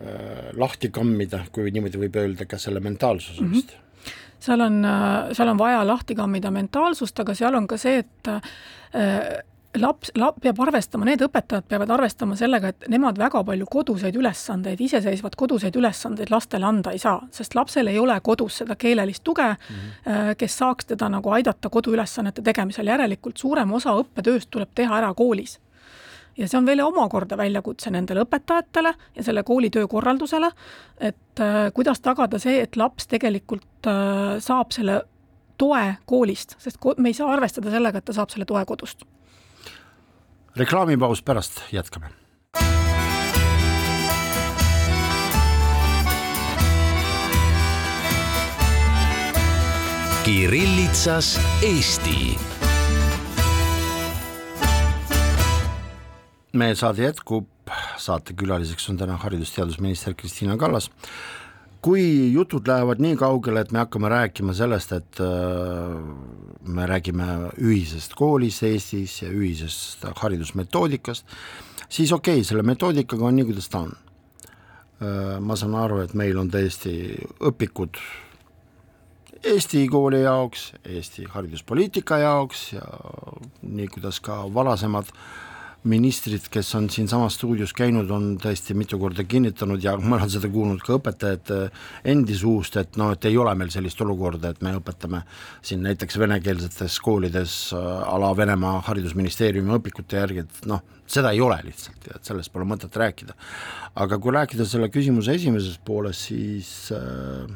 [0.02, 3.82] Äh, lahti kammida, kui niimoodi võib öelda, ka selle mentaalsuse vist mm.
[4.08, 4.40] -hmm.
[4.42, 8.30] seal on, äh, seal on vaja lahti kammida mentaalsust, aga seal on ka see, et
[8.32, 8.42] äh,
[9.78, 14.82] laps, laps peab arvestama, need õpetajad peavad arvestama sellega, et nemad väga palju koduseid ülesandeid,
[14.82, 19.48] iseseisvat koduseid ülesandeid lastele anda ei saa, sest lapsel ei ole kodus seda keelelist tuge
[19.48, 20.36] mm, -hmm.
[20.38, 25.60] kes saaks teda nagu aidata koduülesannete tegemisel, järelikult suurem osa õppetööst tuleb teha ära koolis
[26.38, 30.52] ja see on veel omakorda väljakutse nendele õpetajatele ja selle kooli töökorraldusele,
[31.00, 35.02] et äh, kuidas tagada see, et laps tegelikult äh, saab selle
[35.62, 39.06] toe koolist, sest ko me ei saa arvestada sellega, et ta saab selle toe kodust.
[40.56, 42.10] Reklaamipaus pärast jätkame.
[50.26, 52.38] Kirillitsas Eesti
[56.54, 57.48] meie saade jätkub,
[57.98, 60.90] saatekülaliseks on täna haridus-teadusminister Kristina Kallas.
[61.82, 65.98] Kui jutud lähevad nii kaugele, et me hakkame rääkima sellest, et äh,
[66.62, 71.26] me räägime ühisest koolist Eestis ja ühisest haridusmetoodikast,
[71.90, 73.96] siis okei okay,, selle metoodikaga on nii, kuidas ta on.
[75.02, 76.94] Äh, ma saan aru, et meil on täiesti
[77.42, 78.02] õpikud
[79.42, 82.84] Eesti kooli jaoks, Eesti hariduspoliitika jaoks ja
[83.66, 85.10] nii kuidas ka varasemad
[85.84, 90.50] ministrid, kes on siinsamas stuudios käinud, on tõesti mitu korda kinnitanud ja ma olen seda
[90.54, 91.58] kuulnud ka õpetajate
[92.12, 95.24] endi suust, et noh, et ei ole meil sellist olukorda, et me õpetame
[95.66, 101.58] siin näiteks venekeelsetes koolides äh, ala Venemaa haridusministeeriumi õpikute järgi, et noh, seda ei ole
[101.66, 103.34] lihtsalt ja et sellest pole mõtet rääkida.
[103.96, 107.50] aga kui rääkida selle küsimuse esimeses pooles, siis äh,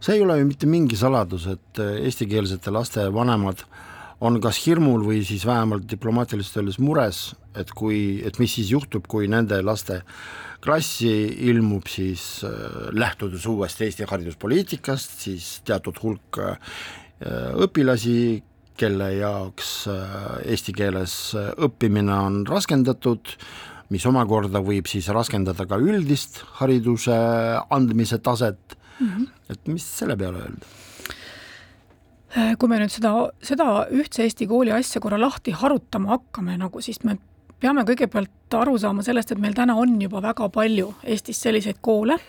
[0.00, 3.86] see ei ole ju mitte mingi saladus, et eestikeelsete laste vanemad äh,
[4.20, 7.20] on kas hirmul või siis vähemalt diplomaatiliselt öeldes mures,
[7.56, 10.02] et kui, et mis siis juhtub, kui nende laste
[10.60, 11.12] klassi
[11.48, 16.76] ilmub siis äh, lähtudes uuesti Eesti hariduspoliitikast, siis teatud hulk äh,
[17.64, 18.42] õpilasi,
[18.80, 20.04] kelle jaoks äh,
[20.52, 23.34] eesti keeles õppimine on raskendatud,
[23.92, 27.16] mis omakorda võib siis raskendada ka üldist hariduse
[27.72, 29.26] andmise taset mm, -hmm.
[29.50, 30.79] et mis selle peale öelda?
[32.38, 33.10] Äh, kui me nüüd seda,
[33.42, 37.16] seda ühtse Eesti kooli asja korra lahti harutama hakkame nagu, siis me
[37.60, 42.20] peame kõigepealt aru saama sellest, et meil täna on juba väga palju Eestis selliseid koole,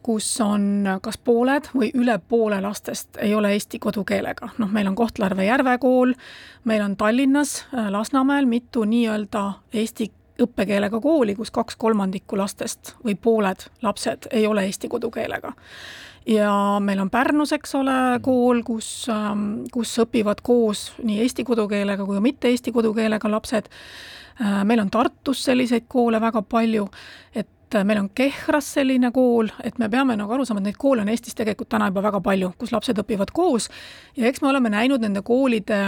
[0.00, 4.54] kus on kas pooled või üle poole lastest ei ole eesti kodukeelega.
[4.58, 6.16] noh, meil on Kohtla-Järve Järve kool,
[6.64, 10.08] meil on Tallinnas, äh, Lasnamäel mitu nii-öelda eesti
[10.40, 15.52] õppekeelega kooli, kus kaks kolmandikku lastest või pooled lapsed ei ole eesti kodukeelega
[16.30, 22.06] ja meil on Pärnus, eks ole, kool, kus, ähm, kus õpivad koos nii eesti kodukeelega
[22.06, 23.70] kui ka mitte eesti kodukeelega lapsed.
[24.40, 26.86] Äh, meil on Tartus selliseid koole väga palju,
[27.34, 30.70] et et äh, meil on Kehras selline kool, et me peame nagu aru saama, et
[30.70, 33.68] neid koole on Eestis tegelikult täna juba väga palju, kus lapsed õpivad koos.
[34.18, 35.78] Ja eks me oleme näinud nende koolide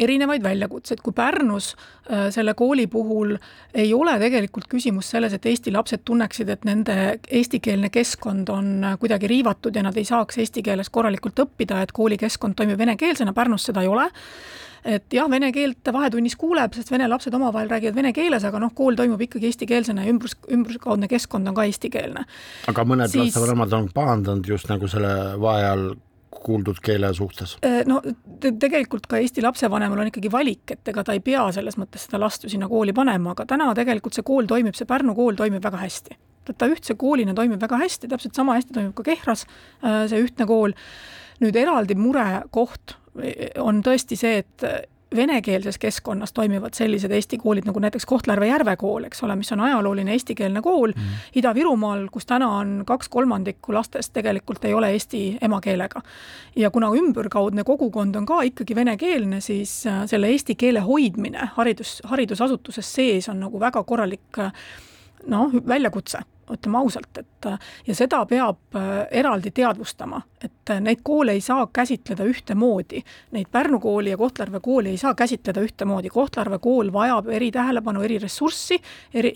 [0.00, 3.36] erinevaid väljakutseid, kui Pärnus äh, selle kooli puhul
[3.74, 8.98] ei ole tegelikult küsimus selles, et Eesti lapsed tunneksid, et nende eestikeelne keskkond on äh,
[9.00, 13.68] kuidagi riivatud ja nad ei saaks eesti keeles korralikult õppida, et koolikeskkond toimib venekeelsena, Pärnus
[13.68, 14.08] seda ei ole
[14.86, 18.72] et jah, vene keelt vahetunnis kuuleb, sest vene lapsed omavahel räägivad vene keeles, aga noh,
[18.76, 22.26] kool toimub ikkagi eestikeelsena ja ümbrus, ümbruskaudne keskkond on ka eestikeelne.
[22.72, 23.32] aga mõned siis...
[23.32, 25.88] lapsevanemad on pahandanud just nagu selle vaheajal
[26.46, 27.56] kuuldud keele suhtes?
[27.66, 28.00] Äh, no
[28.40, 32.06] te, tegelikult ka Eesti lapsevanemal on ikkagi valik, et ega ta ei pea selles mõttes
[32.06, 35.38] seda last ju sinna kooli panema, aga täna tegelikult see kool toimib, see Pärnu kool
[35.38, 36.18] toimib väga hästi.
[36.46, 39.46] ta ühtse koolina toimib väga hästi, täpselt sama hästi toimib ka Kehras
[39.82, 40.76] äh, see ühtne kool.
[41.42, 42.96] nüüd eraldi murekoht
[43.62, 44.66] on tõesti see, et
[45.16, 49.60] venekeelses keskkonnas toimivad sellised Eesti koolid nagu näiteks Kohtla-Järve Järve kool, eks ole, mis on
[49.60, 51.14] ajalooline eestikeelne kool mm.
[51.36, 56.02] Ida-Virumaal, kus täna on kaks kolmandikku lastest tegelikult ei ole eesti emakeelega.
[56.56, 62.00] ja kuna ümberkaudne kogukond on ka ikkagi venekeelne, siis äh, selle eesti keele hoidmine haridus,
[62.04, 64.42] haridusasutuses sees on nagu väga korralik
[65.26, 66.18] noh, väljakutse
[66.52, 67.48] ütleme ausalt, et
[67.86, 73.02] ja seda peab äh, eraldi teadvustama, et äh, neid koole ei saa käsitleda ühtemoodi.
[73.36, 78.78] Neid Pärnu kooli ja Kohtla-Järve kooli ei saa käsitleda ühtemoodi, Kohtla-Järve kool vajab eritähelepanu, eriressurssi,
[79.14, 79.34] eri,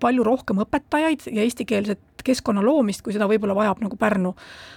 [0.00, 4.34] palju rohkem õpetajaid ja eestikeelset keskkonna loomist, kui seda võib-olla vajab nagu Pärnu,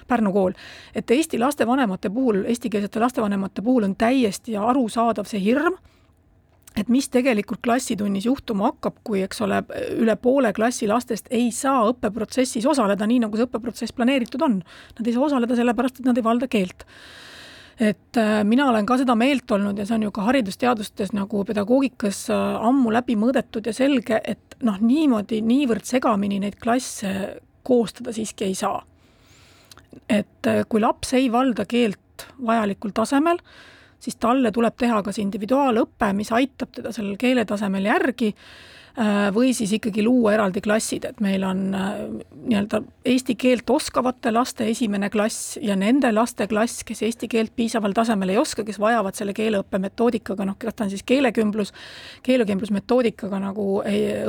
[0.08, 0.54] Pärnu kool.
[0.96, 5.80] et Eesti lastevanemate puhul, eestikeelsete lastevanemate puhul on täiesti arusaadav see hirm
[6.78, 9.60] et mis tegelikult klassitunnis juhtuma hakkab, kui eks ole,
[10.00, 14.62] üle poole klassi lastest ei saa õppeprotsessis osaleda nii, nagu see õppeprotsess planeeritud on.
[14.98, 16.88] Nad ei saa osaleda sellepärast, et nad ei valda keelt.
[17.82, 21.40] et äh, mina olen ka seda meelt olnud ja see on ju ka haridusteadustes nagu
[21.48, 28.14] pedagoogikas äh, ammu läbi mõõdetud ja selge, et noh, niimoodi niivõrd segamini neid klasse koostada
[28.14, 28.84] siiski ei saa.
[30.10, 33.40] et äh, kui laps ei valda keelt vajalikul tasemel,
[34.02, 38.32] siis talle tuleb teha kas individuaalõpe, mis aitab teda sellel keeletasemel järgi
[39.36, 42.00] või siis ikkagi luua eraldi klassid, et meil on äh,
[42.50, 47.96] nii-öelda eesti keelt oskavate laste esimene klass ja nende laste klass, kes eesti keelt piisaval
[47.96, 51.72] tasemel ei oska, kes vajavad selle keeleõppe metoodikaga, noh, kas ta on siis keelekümblus,
[52.28, 53.68] keelekümblusmetoodikaga nagu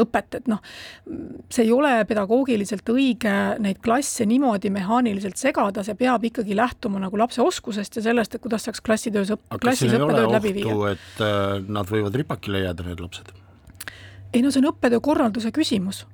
[0.05, 0.63] õpet, et noh,
[1.51, 7.19] see ei ole pedagoogiliselt õige neid klasse niimoodi mehaaniliselt segada, see peab ikkagi lähtuma nagu
[7.19, 10.95] lapse oskusest ja sellest, et kuidas saaks klassitöös õpp-, klassis õppetööd läbi viia.
[10.95, 13.42] et äh, nad võivad ripakile jääda, need lapsed
[14.33, 16.07] ei no see on õppetöö korralduse küsimus.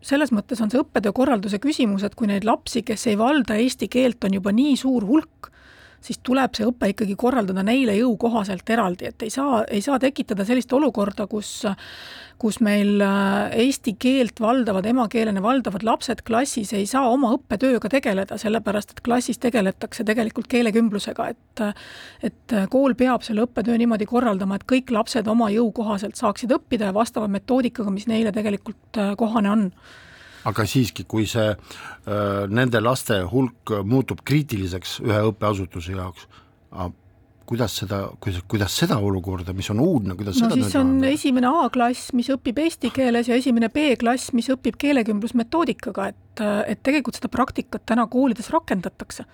[0.00, 3.88] selles mõttes on see õppetöö korralduse küsimus, et kui neid lapsi, kes ei valda eesti
[3.90, 5.50] keelt, on juba nii suur hulk,
[6.00, 10.46] siis tuleb see õpe ikkagi korraldada neile jõukohaselt eraldi, et ei saa, ei saa tekitada
[10.48, 11.64] sellist olukorda, kus
[12.38, 18.38] kus meil äh, eesti keelt valdavad, emakeelena valdavad lapsed klassis ei saa oma õppetööga tegeleda,
[18.38, 21.64] sellepärast et klassis tegeletakse tegelikult keelekümblusega, et
[22.22, 26.94] et kool peab selle õppetöö niimoodi korraldama, et kõik lapsed oma jõukohaselt saaksid õppida ja
[26.94, 29.64] vastava metoodikaga, mis neile tegelikult äh, kohane on
[30.48, 36.28] aga siiski, kui see äh, nende laste hulk muutub kriitiliseks ühe õppeasutuse jaoks,
[37.48, 41.12] kuidas seda, kuidas, kuidas seda olukorda, mis on uudne, kuidas no seda siis on lahendada?
[41.16, 47.16] esimene A-klass, mis õpib eesti keeles ja esimene B-klass, mis õpib keelekümblusmetoodikaga, et, et tegelikult
[47.20, 49.24] seda praktikat täna koolides rakendatakse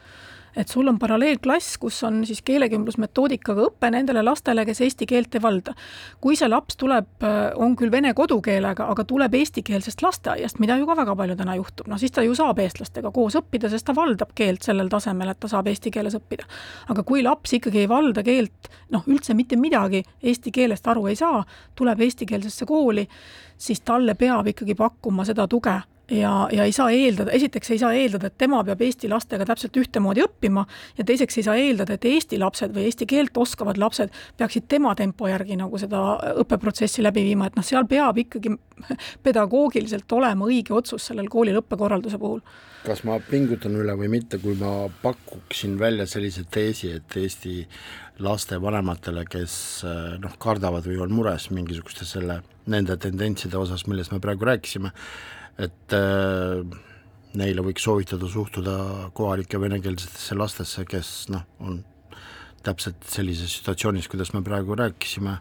[0.57, 5.43] et sul on paralleelklass, kus on siis keelekümblusmetoodikaga õpe nendele lastele, kes eesti keelt ei
[5.43, 5.75] valda.
[6.21, 10.87] kui see laps tuleb, äh, on küll vene kodukeelega, aga tuleb eestikeelsest lasteaiast, mida ju
[10.87, 13.95] ka väga palju täna juhtub, noh siis ta ju saab eestlastega koos õppida, sest ta
[13.95, 16.45] valdab keelt sellel tasemel, et ta saab eesti keeles õppida.
[16.88, 21.17] aga kui laps ikkagi ei valda keelt, noh üldse mitte midagi eesti keelest aru ei
[21.17, 23.09] saa, tuleb eestikeelsesse kooli,
[23.57, 27.93] siis talle peab ikkagi pakkuma seda tuge ja, ja ei saa eeldada, esiteks ei saa
[27.97, 30.67] eeldada, et tema peab eesti lastega täpselt ühtemoodi õppima
[30.99, 34.95] ja teiseks ei saa eeldada, et eesti lapsed või eesti keelt oskavad lapsed peaksid tema
[34.99, 36.03] tempo järgi nagu seda
[36.45, 38.53] õppeprotsessi läbi viima, et noh, seal peab ikkagi
[39.27, 42.43] pedagoogiliselt olema õige otsus sellel koolil õppekorralduse puhul.
[42.85, 47.62] kas ma pingutan üle või mitte, kui ma pakuksin välja sellise teesi, et Eesti
[48.23, 49.55] lastevanematele, kes
[50.23, 54.93] noh, kardavad või on mures mingisuguste selle, nende tendentside osas, millest me praegu rääkisime,
[55.59, 56.62] et äh,
[57.38, 58.77] neile võiks soovitada suhtuda
[59.14, 61.81] kohalike venekeelsetesse lastesse, kes noh, on
[62.64, 65.38] täpselt sellises situatsioonis, kuidas me praegu rääkisime,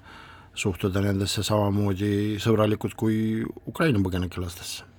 [0.54, 3.16] suhtuda nendesse samamoodi sõbralikult kui
[3.70, 4.93] Ukraina põgenike lastesse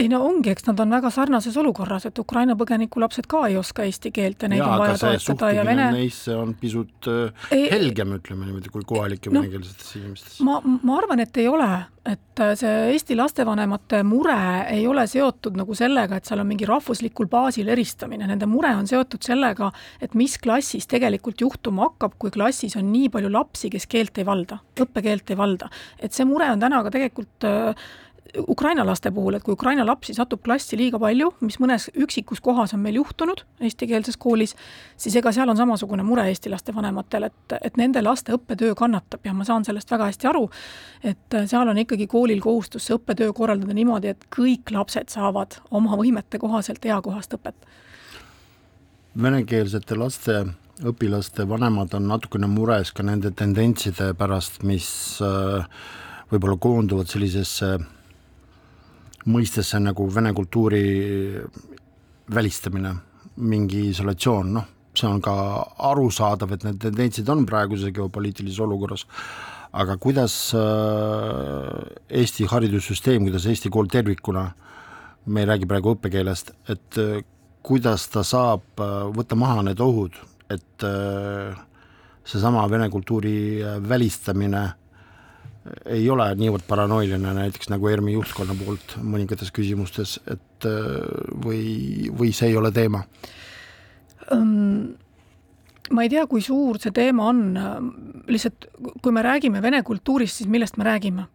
[0.00, 3.58] ei no ongi, eks nad on väga sarnases olukorras, et Ukraina põgeniku lapsed ka ei
[3.60, 7.48] oska eesti keelt ja neid Jaa, on vaja toetada ja vene neisse on pisut äh,
[7.52, 10.44] ei, helgem, ütleme niimoodi, kui kohalike no, venekeelsetesse inimestesse.
[10.48, 11.68] ma, ma arvan, et ei ole,
[12.08, 14.36] et äh, see Eesti lastevanemate mure
[14.72, 18.88] ei ole seotud nagu sellega, et seal on mingi rahvuslikul baasil eristamine, nende mure on
[18.88, 19.68] seotud sellega,
[20.00, 24.28] et mis klassis tegelikult juhtuma hakkab, kui klassis on nii palju lapsi, kes keelt ei
[24.28, 25.68] valda, õppekeelt ei valda.
[26.00, 27.92] et see mure on täna ka tegelikult äh,
[28.48, 32.72] Ukraina laste puhul, et kui Ukraina lapsi satub klassi liiga palju, mis mõnes üksikus kohas
[32.72, 34.54] on meil juhtunud eestikeelses koolis,
[34.96, 39.28] siis ega seal on samasugune mure eesti laste vanematel, et, et nende laste õppetöö kannatab
[39.28, 40.46] ja ma saan sellest väga hästi aru,
[41.04, 46.00] et seal on ikkagi koolil kohustus see õppetöö korraldada niimoodi, et kõik lapsed saavad oma
[46.00, 47.68] võimete kohaselt eakohast õpet.
[49.22, 50.44] venekeelsete laste
[50.88, 54.88] õpilaste vanemad on natukene mures ka nende tendentside pärast, mis
[55.20, 55.66] äh,
[56.32, 57.76] võib-olla koonduvad sellisesse
[59.30, 60.84] mõistesse nagu vene kultuuri
[62.32, 62.94] välistamine,
[63.42, 65.34] mingi isolatsioon, noh, see on ka
[65.90, 69.06] arusaadav, et need tendentsid on praeguses geopoliitilises olukorras,
[69.72, 74.50] aga kuidas äh, Eesti haridussüsteem, kuidas Eesti kool tervikuna,
[75.26, 77.22] me ei räägi praegu õppekeelest, et äh,
[77.62, 78.82] kuidas ta saab
[79.14, 80.16] võtta maha need ohud,
[80.50, 80.84] et
[82.26, 84.64] seesama vene kultuuri välistamine
[85.86, 90.66] ei ole niivõrd paranoiline näiteks nagu ERMi juhtkonna poolt mõningates küsimustes, et
[91.44, 93.04] või, või see ei ole teema
[94.34, 94.94] um,?
[95.92, 97.40] ma ei tea, kui suur see teema on,
[98.30, 98.68] lihtsalt
[99.02, 101.26] kui me räägime vene kultuurist, siis millest me räägime?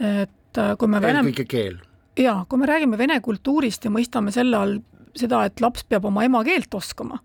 [0.00, 1.80] et äh, kui me vene eelkõige keel.
[2.18, 4.78] jaa, kui me räägime vene kultuurist ja mõistame selle all
[5.18, 7.20] seda, et laps peab oma emakeelt oskama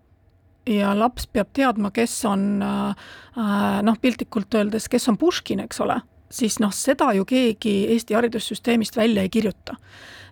[0.66, 5.80] ja laps peab teadma, kes on äh, äh, noh, piltlikult öeldes, kes on Puškin, eks
[5.84, 9.76] ole siis noh, seda ju keegi Eesti haridussüsteemist välja ei kirjuta.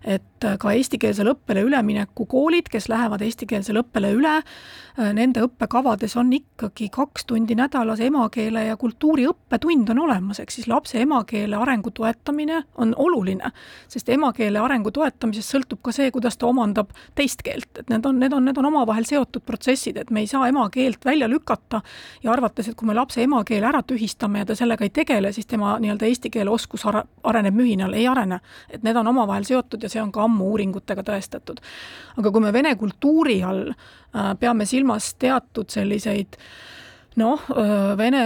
[0.05, 6.13] Et äh, ka eestikeelsele õppele ülemineku koolid, kes lähevad eestikeelsele õppele üle, äh, nende õppekavades
[6.21, 11.57] on ikkagi kaks tundi nädalas emakeele ja kultuuri õppetund on olemas, ehk siis lapse emakeele
[11.57, 13.49] arengu toetamine on oluline,
[13.89, 18.21] sest emakeele arengu toetamisest sõltub ka see, kuidas ta omandab teist keelt, et need on,
[18.21, 21.81] need on, need on omavahel seotud protsessid, et me ei saa emakeelt välja lükata
[22.23, 25.49] ja arvates, et kui me lapse emakeele ära tühistame ja ta sellega ei tegele, siis
[25.49, 28.41] tema nii-öelda eesti keele oskus areneb mühinal, ei arene.
[28.71, 31.61] et need on omavahel seotud ja see on ka ammu uuringutega tõestatud.
[32.17, 36.39] aga kui me vene kultuuri all äh, peame silmas teatud selliseid
[37.21, 37.41] noh,
[37.97, 38.23] Vene,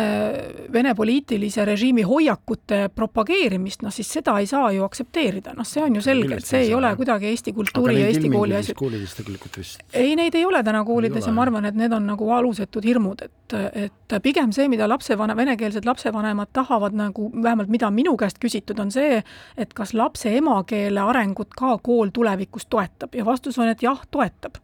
[0.73, 5.99] Vene poliitilise režiimi hoiakute propageerimist, noh siis seda ei saa ju aktsepteerida, noh, see on
[5.99, 8.77] ju selge, et see ei ole kuidagi Eesti kultuuri ja Eesti kooli asi.
[8.79, 9.83] koolides tegelikult vist?
[9.93, 13.25] ei, neid ei ole täna koolides ja ma arvan, et need on nagu alusetud hirmud,
[13.27, 13.57] et,
[13.89, 18.93] et pigem see, mida lapsevane, venekeelsed lapsevanemad tahavad nagu, vähemalt mida minu käest küsitud, on
[18.95, 19.21] see,
[19.57, 24.61] et kas lapse emakeele arengut ka kool tulevikus toetab ja vastus on, et jah, toetab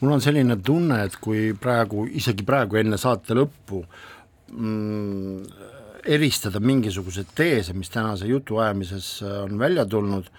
[0.00, 3.82] mul on selline tunne, et kui praegu, isegi praegu enne saate lõppu
[4.52, 5.42] mm,
[6.10, 9.10] eristada mingisuguseid teese, mis tänase jutuajamises
[9.44, 10.30] on välja tulnud,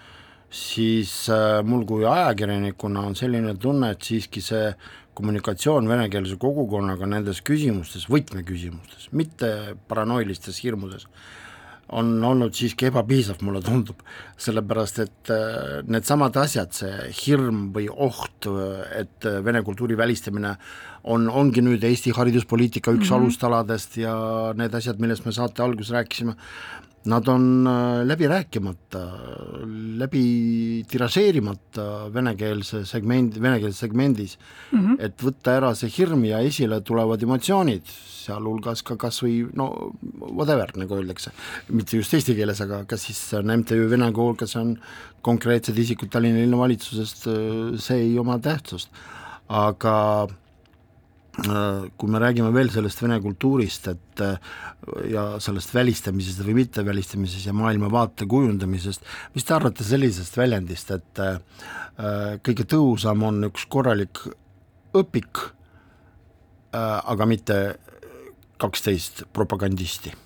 [0.52, 4.72] siis äh, mul kui ajakirjanikuna on selline tunne, et siiski see
[5.16, 9.50] kommunikatsioon venekeelse kogukonnaga nendes küsimustes, võtmeküsimustes, mitte
[9.88, 11.06] paranoilistes hirmudes,
[11.92, 14.00] on olnud siiski ebapiisav, mulle tundub,
[14.40, 18.48] sellepärast et äh, needsamad asjad, see hirm või oht,
[18.96, 20.56] et vene kultuuri välistamine
[21.12, 23.20] on, ongi nüüd Eesti hariduspoliitika üks mm -hmm.
[23.20, 24.14] alustaladest ja
[24.56, 26.36] need asjad, millest me saate alguses rääkisime,
[27.04, 29.02] nad on äh, läbi rääkimata,
[29.98, 34.38] läbi tiražeerimata venekeelse segmendi, venekeelses segmendis.
[34.72, 34.96] Mm, -hmm.
[34.98, 37.86] et võtta ära see hirm ja esile tulevad emotsioonid,
[38.22, 41.32] sealhulgas ka kas või no whatever, nagu öeldakse,
[41.68, 44.76] mitte just eesti keeles, aga kas siis see on MTÜ Vene Kool, kas see on
[45.22, 47.26] konkreetsed isikud Tallinna linnavalitsusest,
[47.78, 48.90] see ei oma tähtsust,
[49.48, 50.41] aga Äh,
[51.32, 54.50] kui me räägime veel sellest vene kultuurist, et äh,
[55.08, 61.38] ja sellest välistamisest või mittevälistamisest ja maailmavaate kujundamisest, mis te arvate sellisest väljendist, et äh,
[62.44, 64.20] kõige tõhusam on üks korralik
[64.96, 65.40] õpik,
[66.72, 67.56] aga mitte
[68.60, 70.12] kaksteist propagandisti?
[70.12, 70.21] Äh,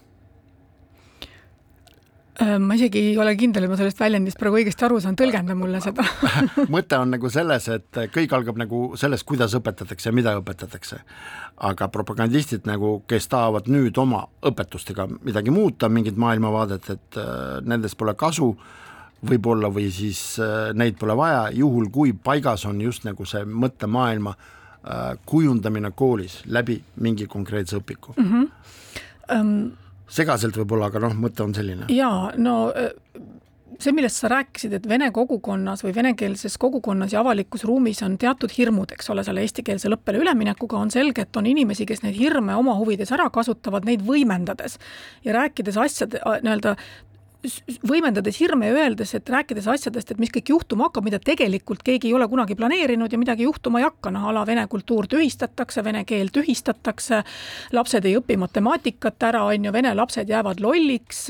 [2.37, 5.81] ma isegi ei ole kindel, et ma sellest väljendist praegu õigesti aru saan, tõlgenda mulle
[5.81, 6.05] seda
[6.75, 10.99] mõte on nagu selles, et kõik algab nagu sellest, kuidas õpetatakse ja mida õpetatakse.
[11.57, 17.31] aga propagandistid nagu, kes tahavad nüüd oma õpetustega midagi muuta, mingit maailmavaadet, et äh,
[17.65, 18.51] nendest pole kasu,
[19.27, 24.37] võib-olla, või siis äh, neid pole vaja, juhul kui paigas on just nagu see mõttemaailma
[24.37, 28.31] äh, kujundamine koolis läbi mingi konkreetse õpiku mm.
[28.33, 28.53] -hmm.
[29.27, 29.73] Um
[30.09, 31.89] segaselt võib-olla, aga noh, mõte on selline.
[31.93, 32.93] jaa, no äh,
[33.81, 38.53] see, millest sa rääkisid, et vene kogukonnas või venekeelses kogukonnas ja avalikus ruumis on teatud
[38.57, 42.57] hirmud, eks ole, selle eestikeelsele õppele üleminekuga, on selge, et on inimesi, kes neid hirme
[42.57, 44.79] oma huvides ära kasutavad, neid võimendades
[45.27, 46.77] ja rääkides asjade nii-öelda
[47.87, 52.11] võimendades hirme ja öeldes, et rääkides asjadest, et mis kõik juhtuma hakkab, mida tegelikult keegi
[52.11, 55.85] ei ole kunagi planeerinud ja midagi juhtuma ei hakka, noh a la vene kultuur tühistatakse,
[55.87, 57.23] vene keel tühistatakse,
[57.77, 61.27] lapsed ei õpi matemaatikat ära, on ju, vene lapsed jäävad lolliks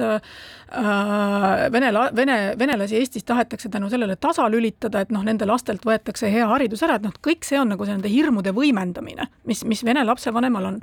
[1.73, 6.83] vene, vene, venelasi Eestis tahetakse tänu sellele tasalülitada, et noh, nende lastelt võetakse hea haridus
[6.83, 10.81] ära, et noh, kõik see on nagu nende hirmude võimendamine, mis, mis vene lapsevanemal on.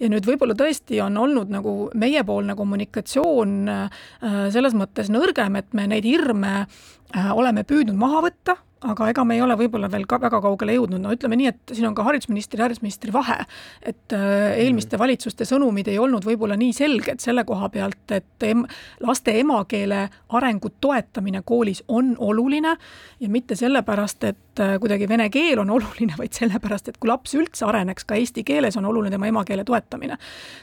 [0.00, 4.06] ja nüüd võib-olla tõesti on olnud nagu meiepoolne kommunikatsioon äh,
[4.54, 8.56] selles mõttes nõrgem, et me neid hirme äh, oleme püüdnud maha võtta
[8.86, 11.72] aga ega me ei ole võib-olla veel ka väga kaugele jõudnud, no ütleme nii, et
[11.74, 13.38] siin on ka haridusministri ja haridusministri vahe.
[13.82, 18.62] et äh, eelmiste valitsuste sõnumid ei olnud võib-olla nii selged selle koha pealt, et em,
[19.02, 20.04] laste emakeele
[20.38, 22.76] arengu toetamine koolis on oluline
[23.20, 27.34] ja mitte sellepärast, et äh, kuidagi vene keel on oluline, vaid sellepärast, et kui laps
[27.34, 30.18] üldse areneks ka eesti keeles, on oluline tema emakeele toetamine.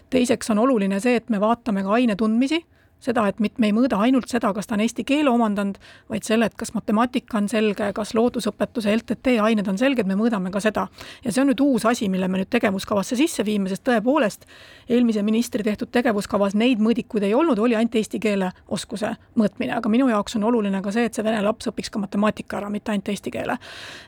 [0.09, 2.63] teiseks on oluline see, et me vaatame ka aine tundmisi
[3.05, 5.79] seda, et mit-, me ei mõõda ainult seda, kas ta on eesti keele omandanud,
[6.11, 10.51] vaid selle, et kas matemaatika on selge, kas loodusõpetuse LTT ained on selged, me mõõdame
[10.53, 10.87] ka seda.
[11.23, 14.45] ja see on nüüd uus asi, mille me nüüd tegevuskavasse sisse viime, sest tõepoolest
[14.89, 19.89] eelmise ministri tehtud tegevuskavas neid mõõdikuid ei olnud, oli ainult eesti keele oskuse mõõtmine, aga
[19.91, 22.93] minu jaoks on oluline ka see, et see vene laps õpiks ka matemaatika ära, mitte
[22.93, 23.57] ainult eesti keele.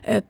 [0.04, 0.26] et,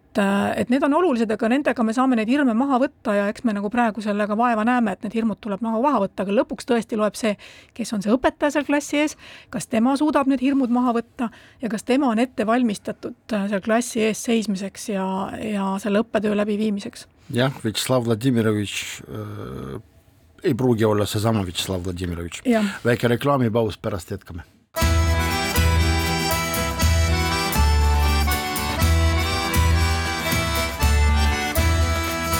[0.57, 3.55] et need on olulised, aga nendega me saame neid hirme maha võtta ja eks me
[3.57, 6.99] nagu praegu sellega vaeva näeme, et need hirmud tuleb maha, maha võtta, aga lõpuks tõesti
[6.99, 7.35] loeb see,
[7.77, 9.17] kes on see õpetaja seal klassi ees,
[9.55, 11.31] kas tema suudab need hirmud maha võtta
[11.63, 15.07] ja kas tema on ette valmistatud äh, seal klassi ees seismiseks ja,
[15.43, 17.07] ja selle õppetöö läbiviimiseks.
[17.35, 19.81] jah, Vjatšeslav Vladimirovitš äh,
[20.45, 22.43] ei pruugi olla seesama Vjatšeslav Vladimirovitš.
[22.85, 24.47] väike reklaamipaus, pärast jätkame.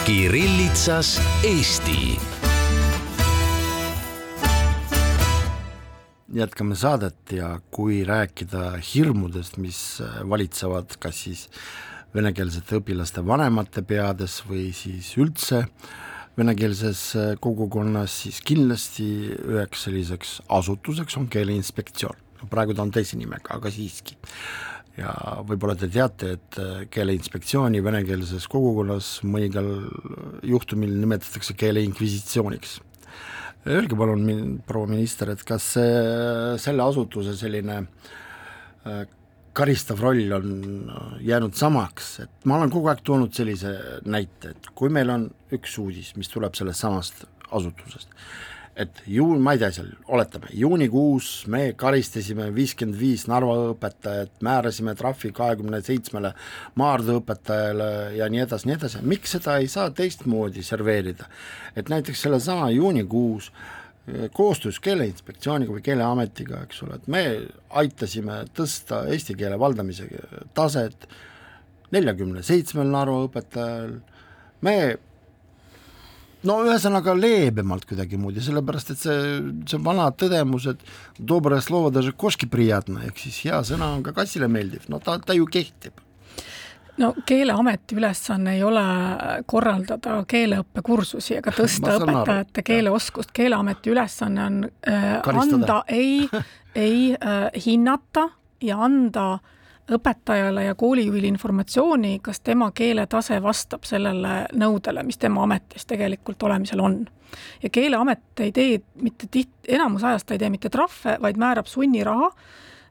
[0.09, 2.17] Kirillitsas Eesti
[6.33, 11.43] jätkame saadet ja kui rääkida hirmudest, mis äh, valitsevad kas siis
[12.17, 15.67] venekeelsete õpilaste vanemate peades või siis üldse
[16.41, 22.17] venekeelses äh, kogukonnas, siis kindlasti üheks selliseks asutuseks on Keeleinspektsioon.
[22.49, 24.17] praegu ta on teise nimega, aga siiski.
[24.99, 25.13] Ja
[25.47, 29.71] võib-olla te teate, et äh, Keeleinspektsiooni venekeelses kogukonnas mõningal
[30.47, 32.79] juhtumil nimetatakse keeleinkvisitsiooniks.
[33.69, 35.95] Öelge palun, proua minister, et kas see,
[36.63, 39.07] selle asutuse selline äh,
[39.59, 40.53] karistav roll on
[40.91, 43.75] äh, jäänud samaks, et ma olen kogu aeg toonud sellise
[44.07, 48.11] näite, et kui meil on üks uudis, mis tuleb sellest samast asutusest,
[48.79, 54.95] et juun, ma ei tea, seal oletame, juunikuus me karistasime viiskümmend viis Narva õpetajat, määrasime
[54.99, 56.31] trahvi kahekümne seitsmele
[56.79, 61.27] Maardu õpetajale ja nii edasi, nii edasi, miks seda ei saa teistmoodi serveerida?
[61.77, 67.25] et näiteks sellesama juunikuus eh, koostöös Keeleinspektsiooniga või Keeleametiga, eks ole, et me
[67.83, 70.07] aitasime tõsta eesti keele valdamise
[70.55, 71.09] taset
[71.95, 73.99] neljakümne seitsmel Narva õpetajal,
[74.63, 74.79] me
[76.48, 79.20] no ühesõnaga leebemalt kuidagimoodi, sellepärast et see,
[79.70, 80.82] see vana tõdemus, et
[81.20, 85.20] dobrое слово даже кошке приятно ehk siis hea sõna on ka kassile meeldiv, no ta,
[85.20, 86.04] ta ju kehtib
[86.98, 88.84] no Keeleameti ülesanne ei ole
[89.50, 96.28] korraldada keeleõppekursusi ega tõsta õpetajate keeleoskust, Keeleameti ülesanne on äh, anda, ei,
[96.76, 98.30] ei äh, hinnata
[98.62, 99.40] ja anda
[99.93, 106.81] õpetajale ja koolijuhile informatsiooni, kas tema keeletase vastab sellele nõudele, mis tema ametis tegelikult olemisel
[106.81, 107.01] on.
[107.63, 111.67] ja Keeleamet ei tee mitte tiht-, enamus ajast ta ei tee mitte trahve, vaid määrab
[111.67, 112.33] sunniraha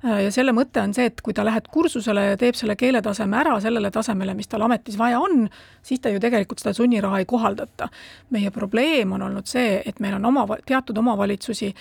[0.05, 3.39] Äh, ja selle mõte on see, et kui ta läheb kursusele ja teeb selle keeletaseme
[3.39, 5.47] ära sellele tasemele, mis tal ametis vaja on,
[5.85, 7.89] siis ta ju tegelikult seda sunniraha ei kohaldata.
[8.29, 11.73] meie probleem on olnud see, et meil on oma, teatud omavalitsusi,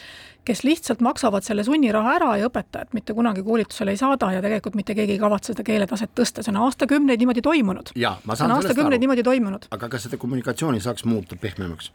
[0.47, 4.79] kes lihtsalt maksavad selle sunniraha ära ja õpetajat mitte kunagi koolitusele ei saada ja tegelikult
[4.79, 7.91] mitte keegi ei kavatse seda keeletaset tõsta, see on aastakümneid niimoodi toimunud.
[7.97, 9.67] see on aastakümneid niimoodi toimunud.
[9.75, 11.91] aga kas seda kommunikatsiooni saaks muuta pehmemaks?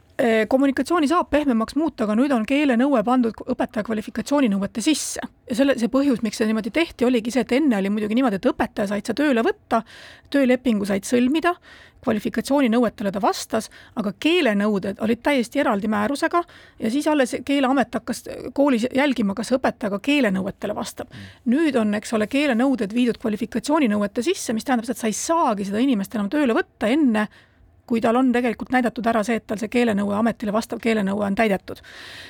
[0.48, 5.90] Kommunikatsiooni saab pehmemaks muuta, aga nüüd on keelenõue pandud õpetaja kvalifikatsiooninõuete sisse ja selle, see
[5.92, 9.08] põhjus, miks see niimoodi tehti, oligi see, et enne oli muidugi niimoodi, et õpetaja said
[9.08, 9.82] sa tööle võtta,
[10.32, 11.56] töölepingu said sõlmida,
[12.04, 16.42] kvalifikatsiooninõuetele ta vastas, aga keelenõuded olid täiesti eraldi määrusega
[16.82, 18.24] ja siis alles Keeleamet hakkas
[18.54, 21.08] koolis jälgima, kas õpetaja ka keelenõuetele vastab.
[21.46, 25.68] nüüd on, eks ole, keelenõuded viidud kvalifikatsiooninõuete sisse, mis tähendab seda, et sa ei saagi
[25.68, 27.28] seda inimest enam tööle võtta enne,
[27.92, 31.36] kui tal on tegelikult näidatud ära see, et tal see keelenõue, ametile vastav keelenõue on
[31.36, 31.82] täidetud.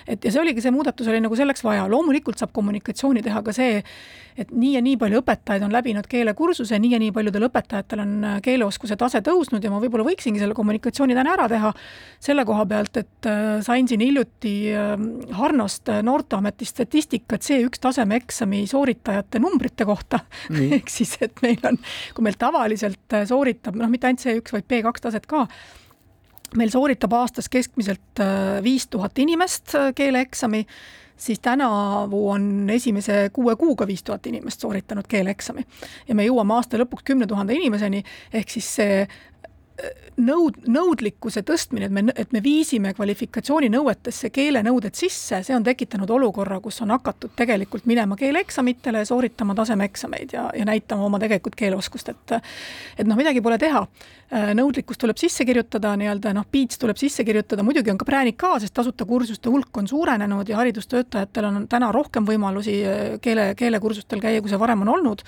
[0.06, 3.54] et ja see oligi, see muudatus oli nagu selleks vaja, loomulikult saab kommunikatsiooni teha ka
[3.54, 3.78] see,
[4.38, 8.12] et nii ja nii palju õpetajaid on läbinud keelekursuse, nii ja nii paljudel õpetajatel on
[8.24, 11.72] äh, keeleoskuse tase tõusnud ja ma võib-olla võiksingi selle kommunikatsiooni täna ära teha.
[12.22, 18.64] Selle koha pealt, et äh, sain siin hiljuti ähm, Harnost äh, Noorteameti statistikat C1 tasemeeksami
[18.70, 20.22] sooritajate numbrite kohta.
[20.78, 21.78] Ehk siis, et meil on,
[22.16, 25.44] kui meil tavaliselt sooritab, noh, mitte ainult C1, vaid B2 taset ka,
[26.56, 28.20] meil sooritab aastas keskmiselt
[28.62, 30.66] viis tuhat inimest keeleeksami
[31.22, 35.66] siis tänavu on esimese kuue kuuga viis tuhat inimest sooritanud keeleeksami.
[36.08, 39.06] ja me jõuame aasta lõpuks kümne tuhande inimeseni, ehk siis see
[40.20, 46.58] nõud, nõudlikkuse tõstmine, et me, et me viisime kvalifikatsiooninõuetesse keelenõuded sisse, see on tekitanud olukorra,
[46.62, 52.12] kus on hakatud tegelikult minema keeleeksamitele ja sooritama tasemeeksameid ja, ja näitama oma tegelikult keeleoskust,
[52.12, 52.34] et
[52.98, 53.86] et noh, midagi pole teha.
[54.32, 58.54] nõudlikkus tuleb sisse kirjutada, nii-öelda noh, piits tuleb sisse kirjutada, muidugi on ka präänik ka,
[58.60, 62.78] sest tasuta kursuste hulk on suurenenud ja haridustöötajatel on täna rohkem võimalusi
[63.20, 65.24] keele, keelekursustel käia, kui see varem on olnud.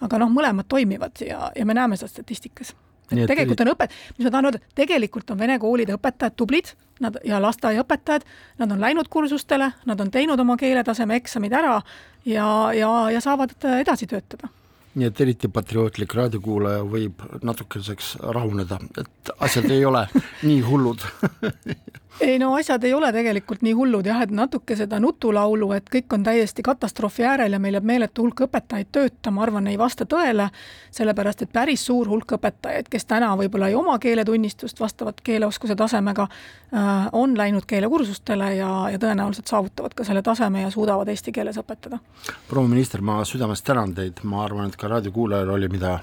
[0.00, 2.74] aga noh, mõlemad toimivad ja, ja me näeme seda statistikas
[3.08, 6.72] tegelikult on õpet-, mis ma tahan öelda, tegelikult on vene koolide õpetajad tublid,
[7.04, 8.26] nad ja lasteaiaõpetajad,
[8.58, 11.78] nad on läinud kursustele, nad on teinud oma keeletaseme eksamid ära
[12.26, 14.50] ja, ja, ja saavad edasi töötada.
[14.98, 20.06] Nii et eriti patriootlik raadiokuulaja võib natukeseks rahuneda, et asjad ei ole
[20.42, 21.04] nii hullud
[22.20, 26.14] ei no asjad ei ole tegelikult nii hullud jah, et natuke seda nutulaulu, et kõik
[26.14, 30.06] on täiesti katastroofi äärel ja meil jääb meeletu hulk õpetajaid tööta, ma arvan, ei vasta
[30.08, 30.48] tõele,
[30.94, 36.28] sellepärast et päris suur hulk õpetajaid, kes täna võib-olla ei oma keeletunnistust vastavat keeleoskuse tasemega,
[36.74, 41.60] äh, on läinud keelekursustele ja, ja tõenäoliselt saavutavad ka selle taseme ja suudavad eesti keeles
[41.60, 42.00] õpetada.
[42.48, 45.98] proua minister, ma südamest tänan teid, ma arvan, et ka raadiokuulajal oli, mida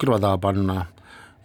[0.00, 0.82] kõrva taha panna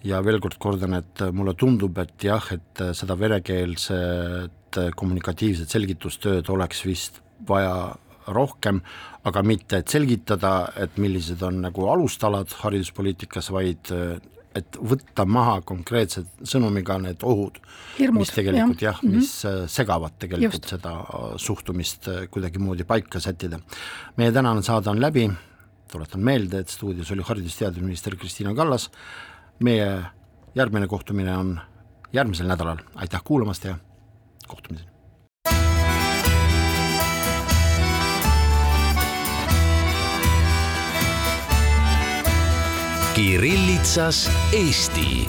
[0.04, 6.84] ja veel kord kordan, et mulle tundub, et jah, et seda venekeelset kommunikatiivset selgitustööd oleks
[6.86, 7.96] vist vaja
[8.28, 8.82] rohkem,
[9.28, 13.94] aga mitte, et selgitada, et millised on nagu alustalad hariduspoliitikas, vaid
[14.58, 17.60] et võtta maha konkreetse sõnumiga need ohud,
[18.16, 19.68] mis tegelikult jah, jah, mis mm -hmm.
[19.70, 20.70] segavad tegelikult Just.
[20.74, 20.94] seda
[21.38, 23.60] suhtumist kuidagimoodi paika sättida.
[24.18, 25.30] meie tänane saade on läbi,
[25.92, 28.90] tuletan meelde, et stuudios oli haridus-teadusminister Kristina Kallas,
[29.60, 30.06] meie
[30.56, 31.60] järgmine kohtumine on
[32.14, 33.76] järgmisel nädalal, aitäh kuulamast ja
[34.48, 34.98] kohtumiseni!
[43.16, 45.28] Kirillitsas Eesti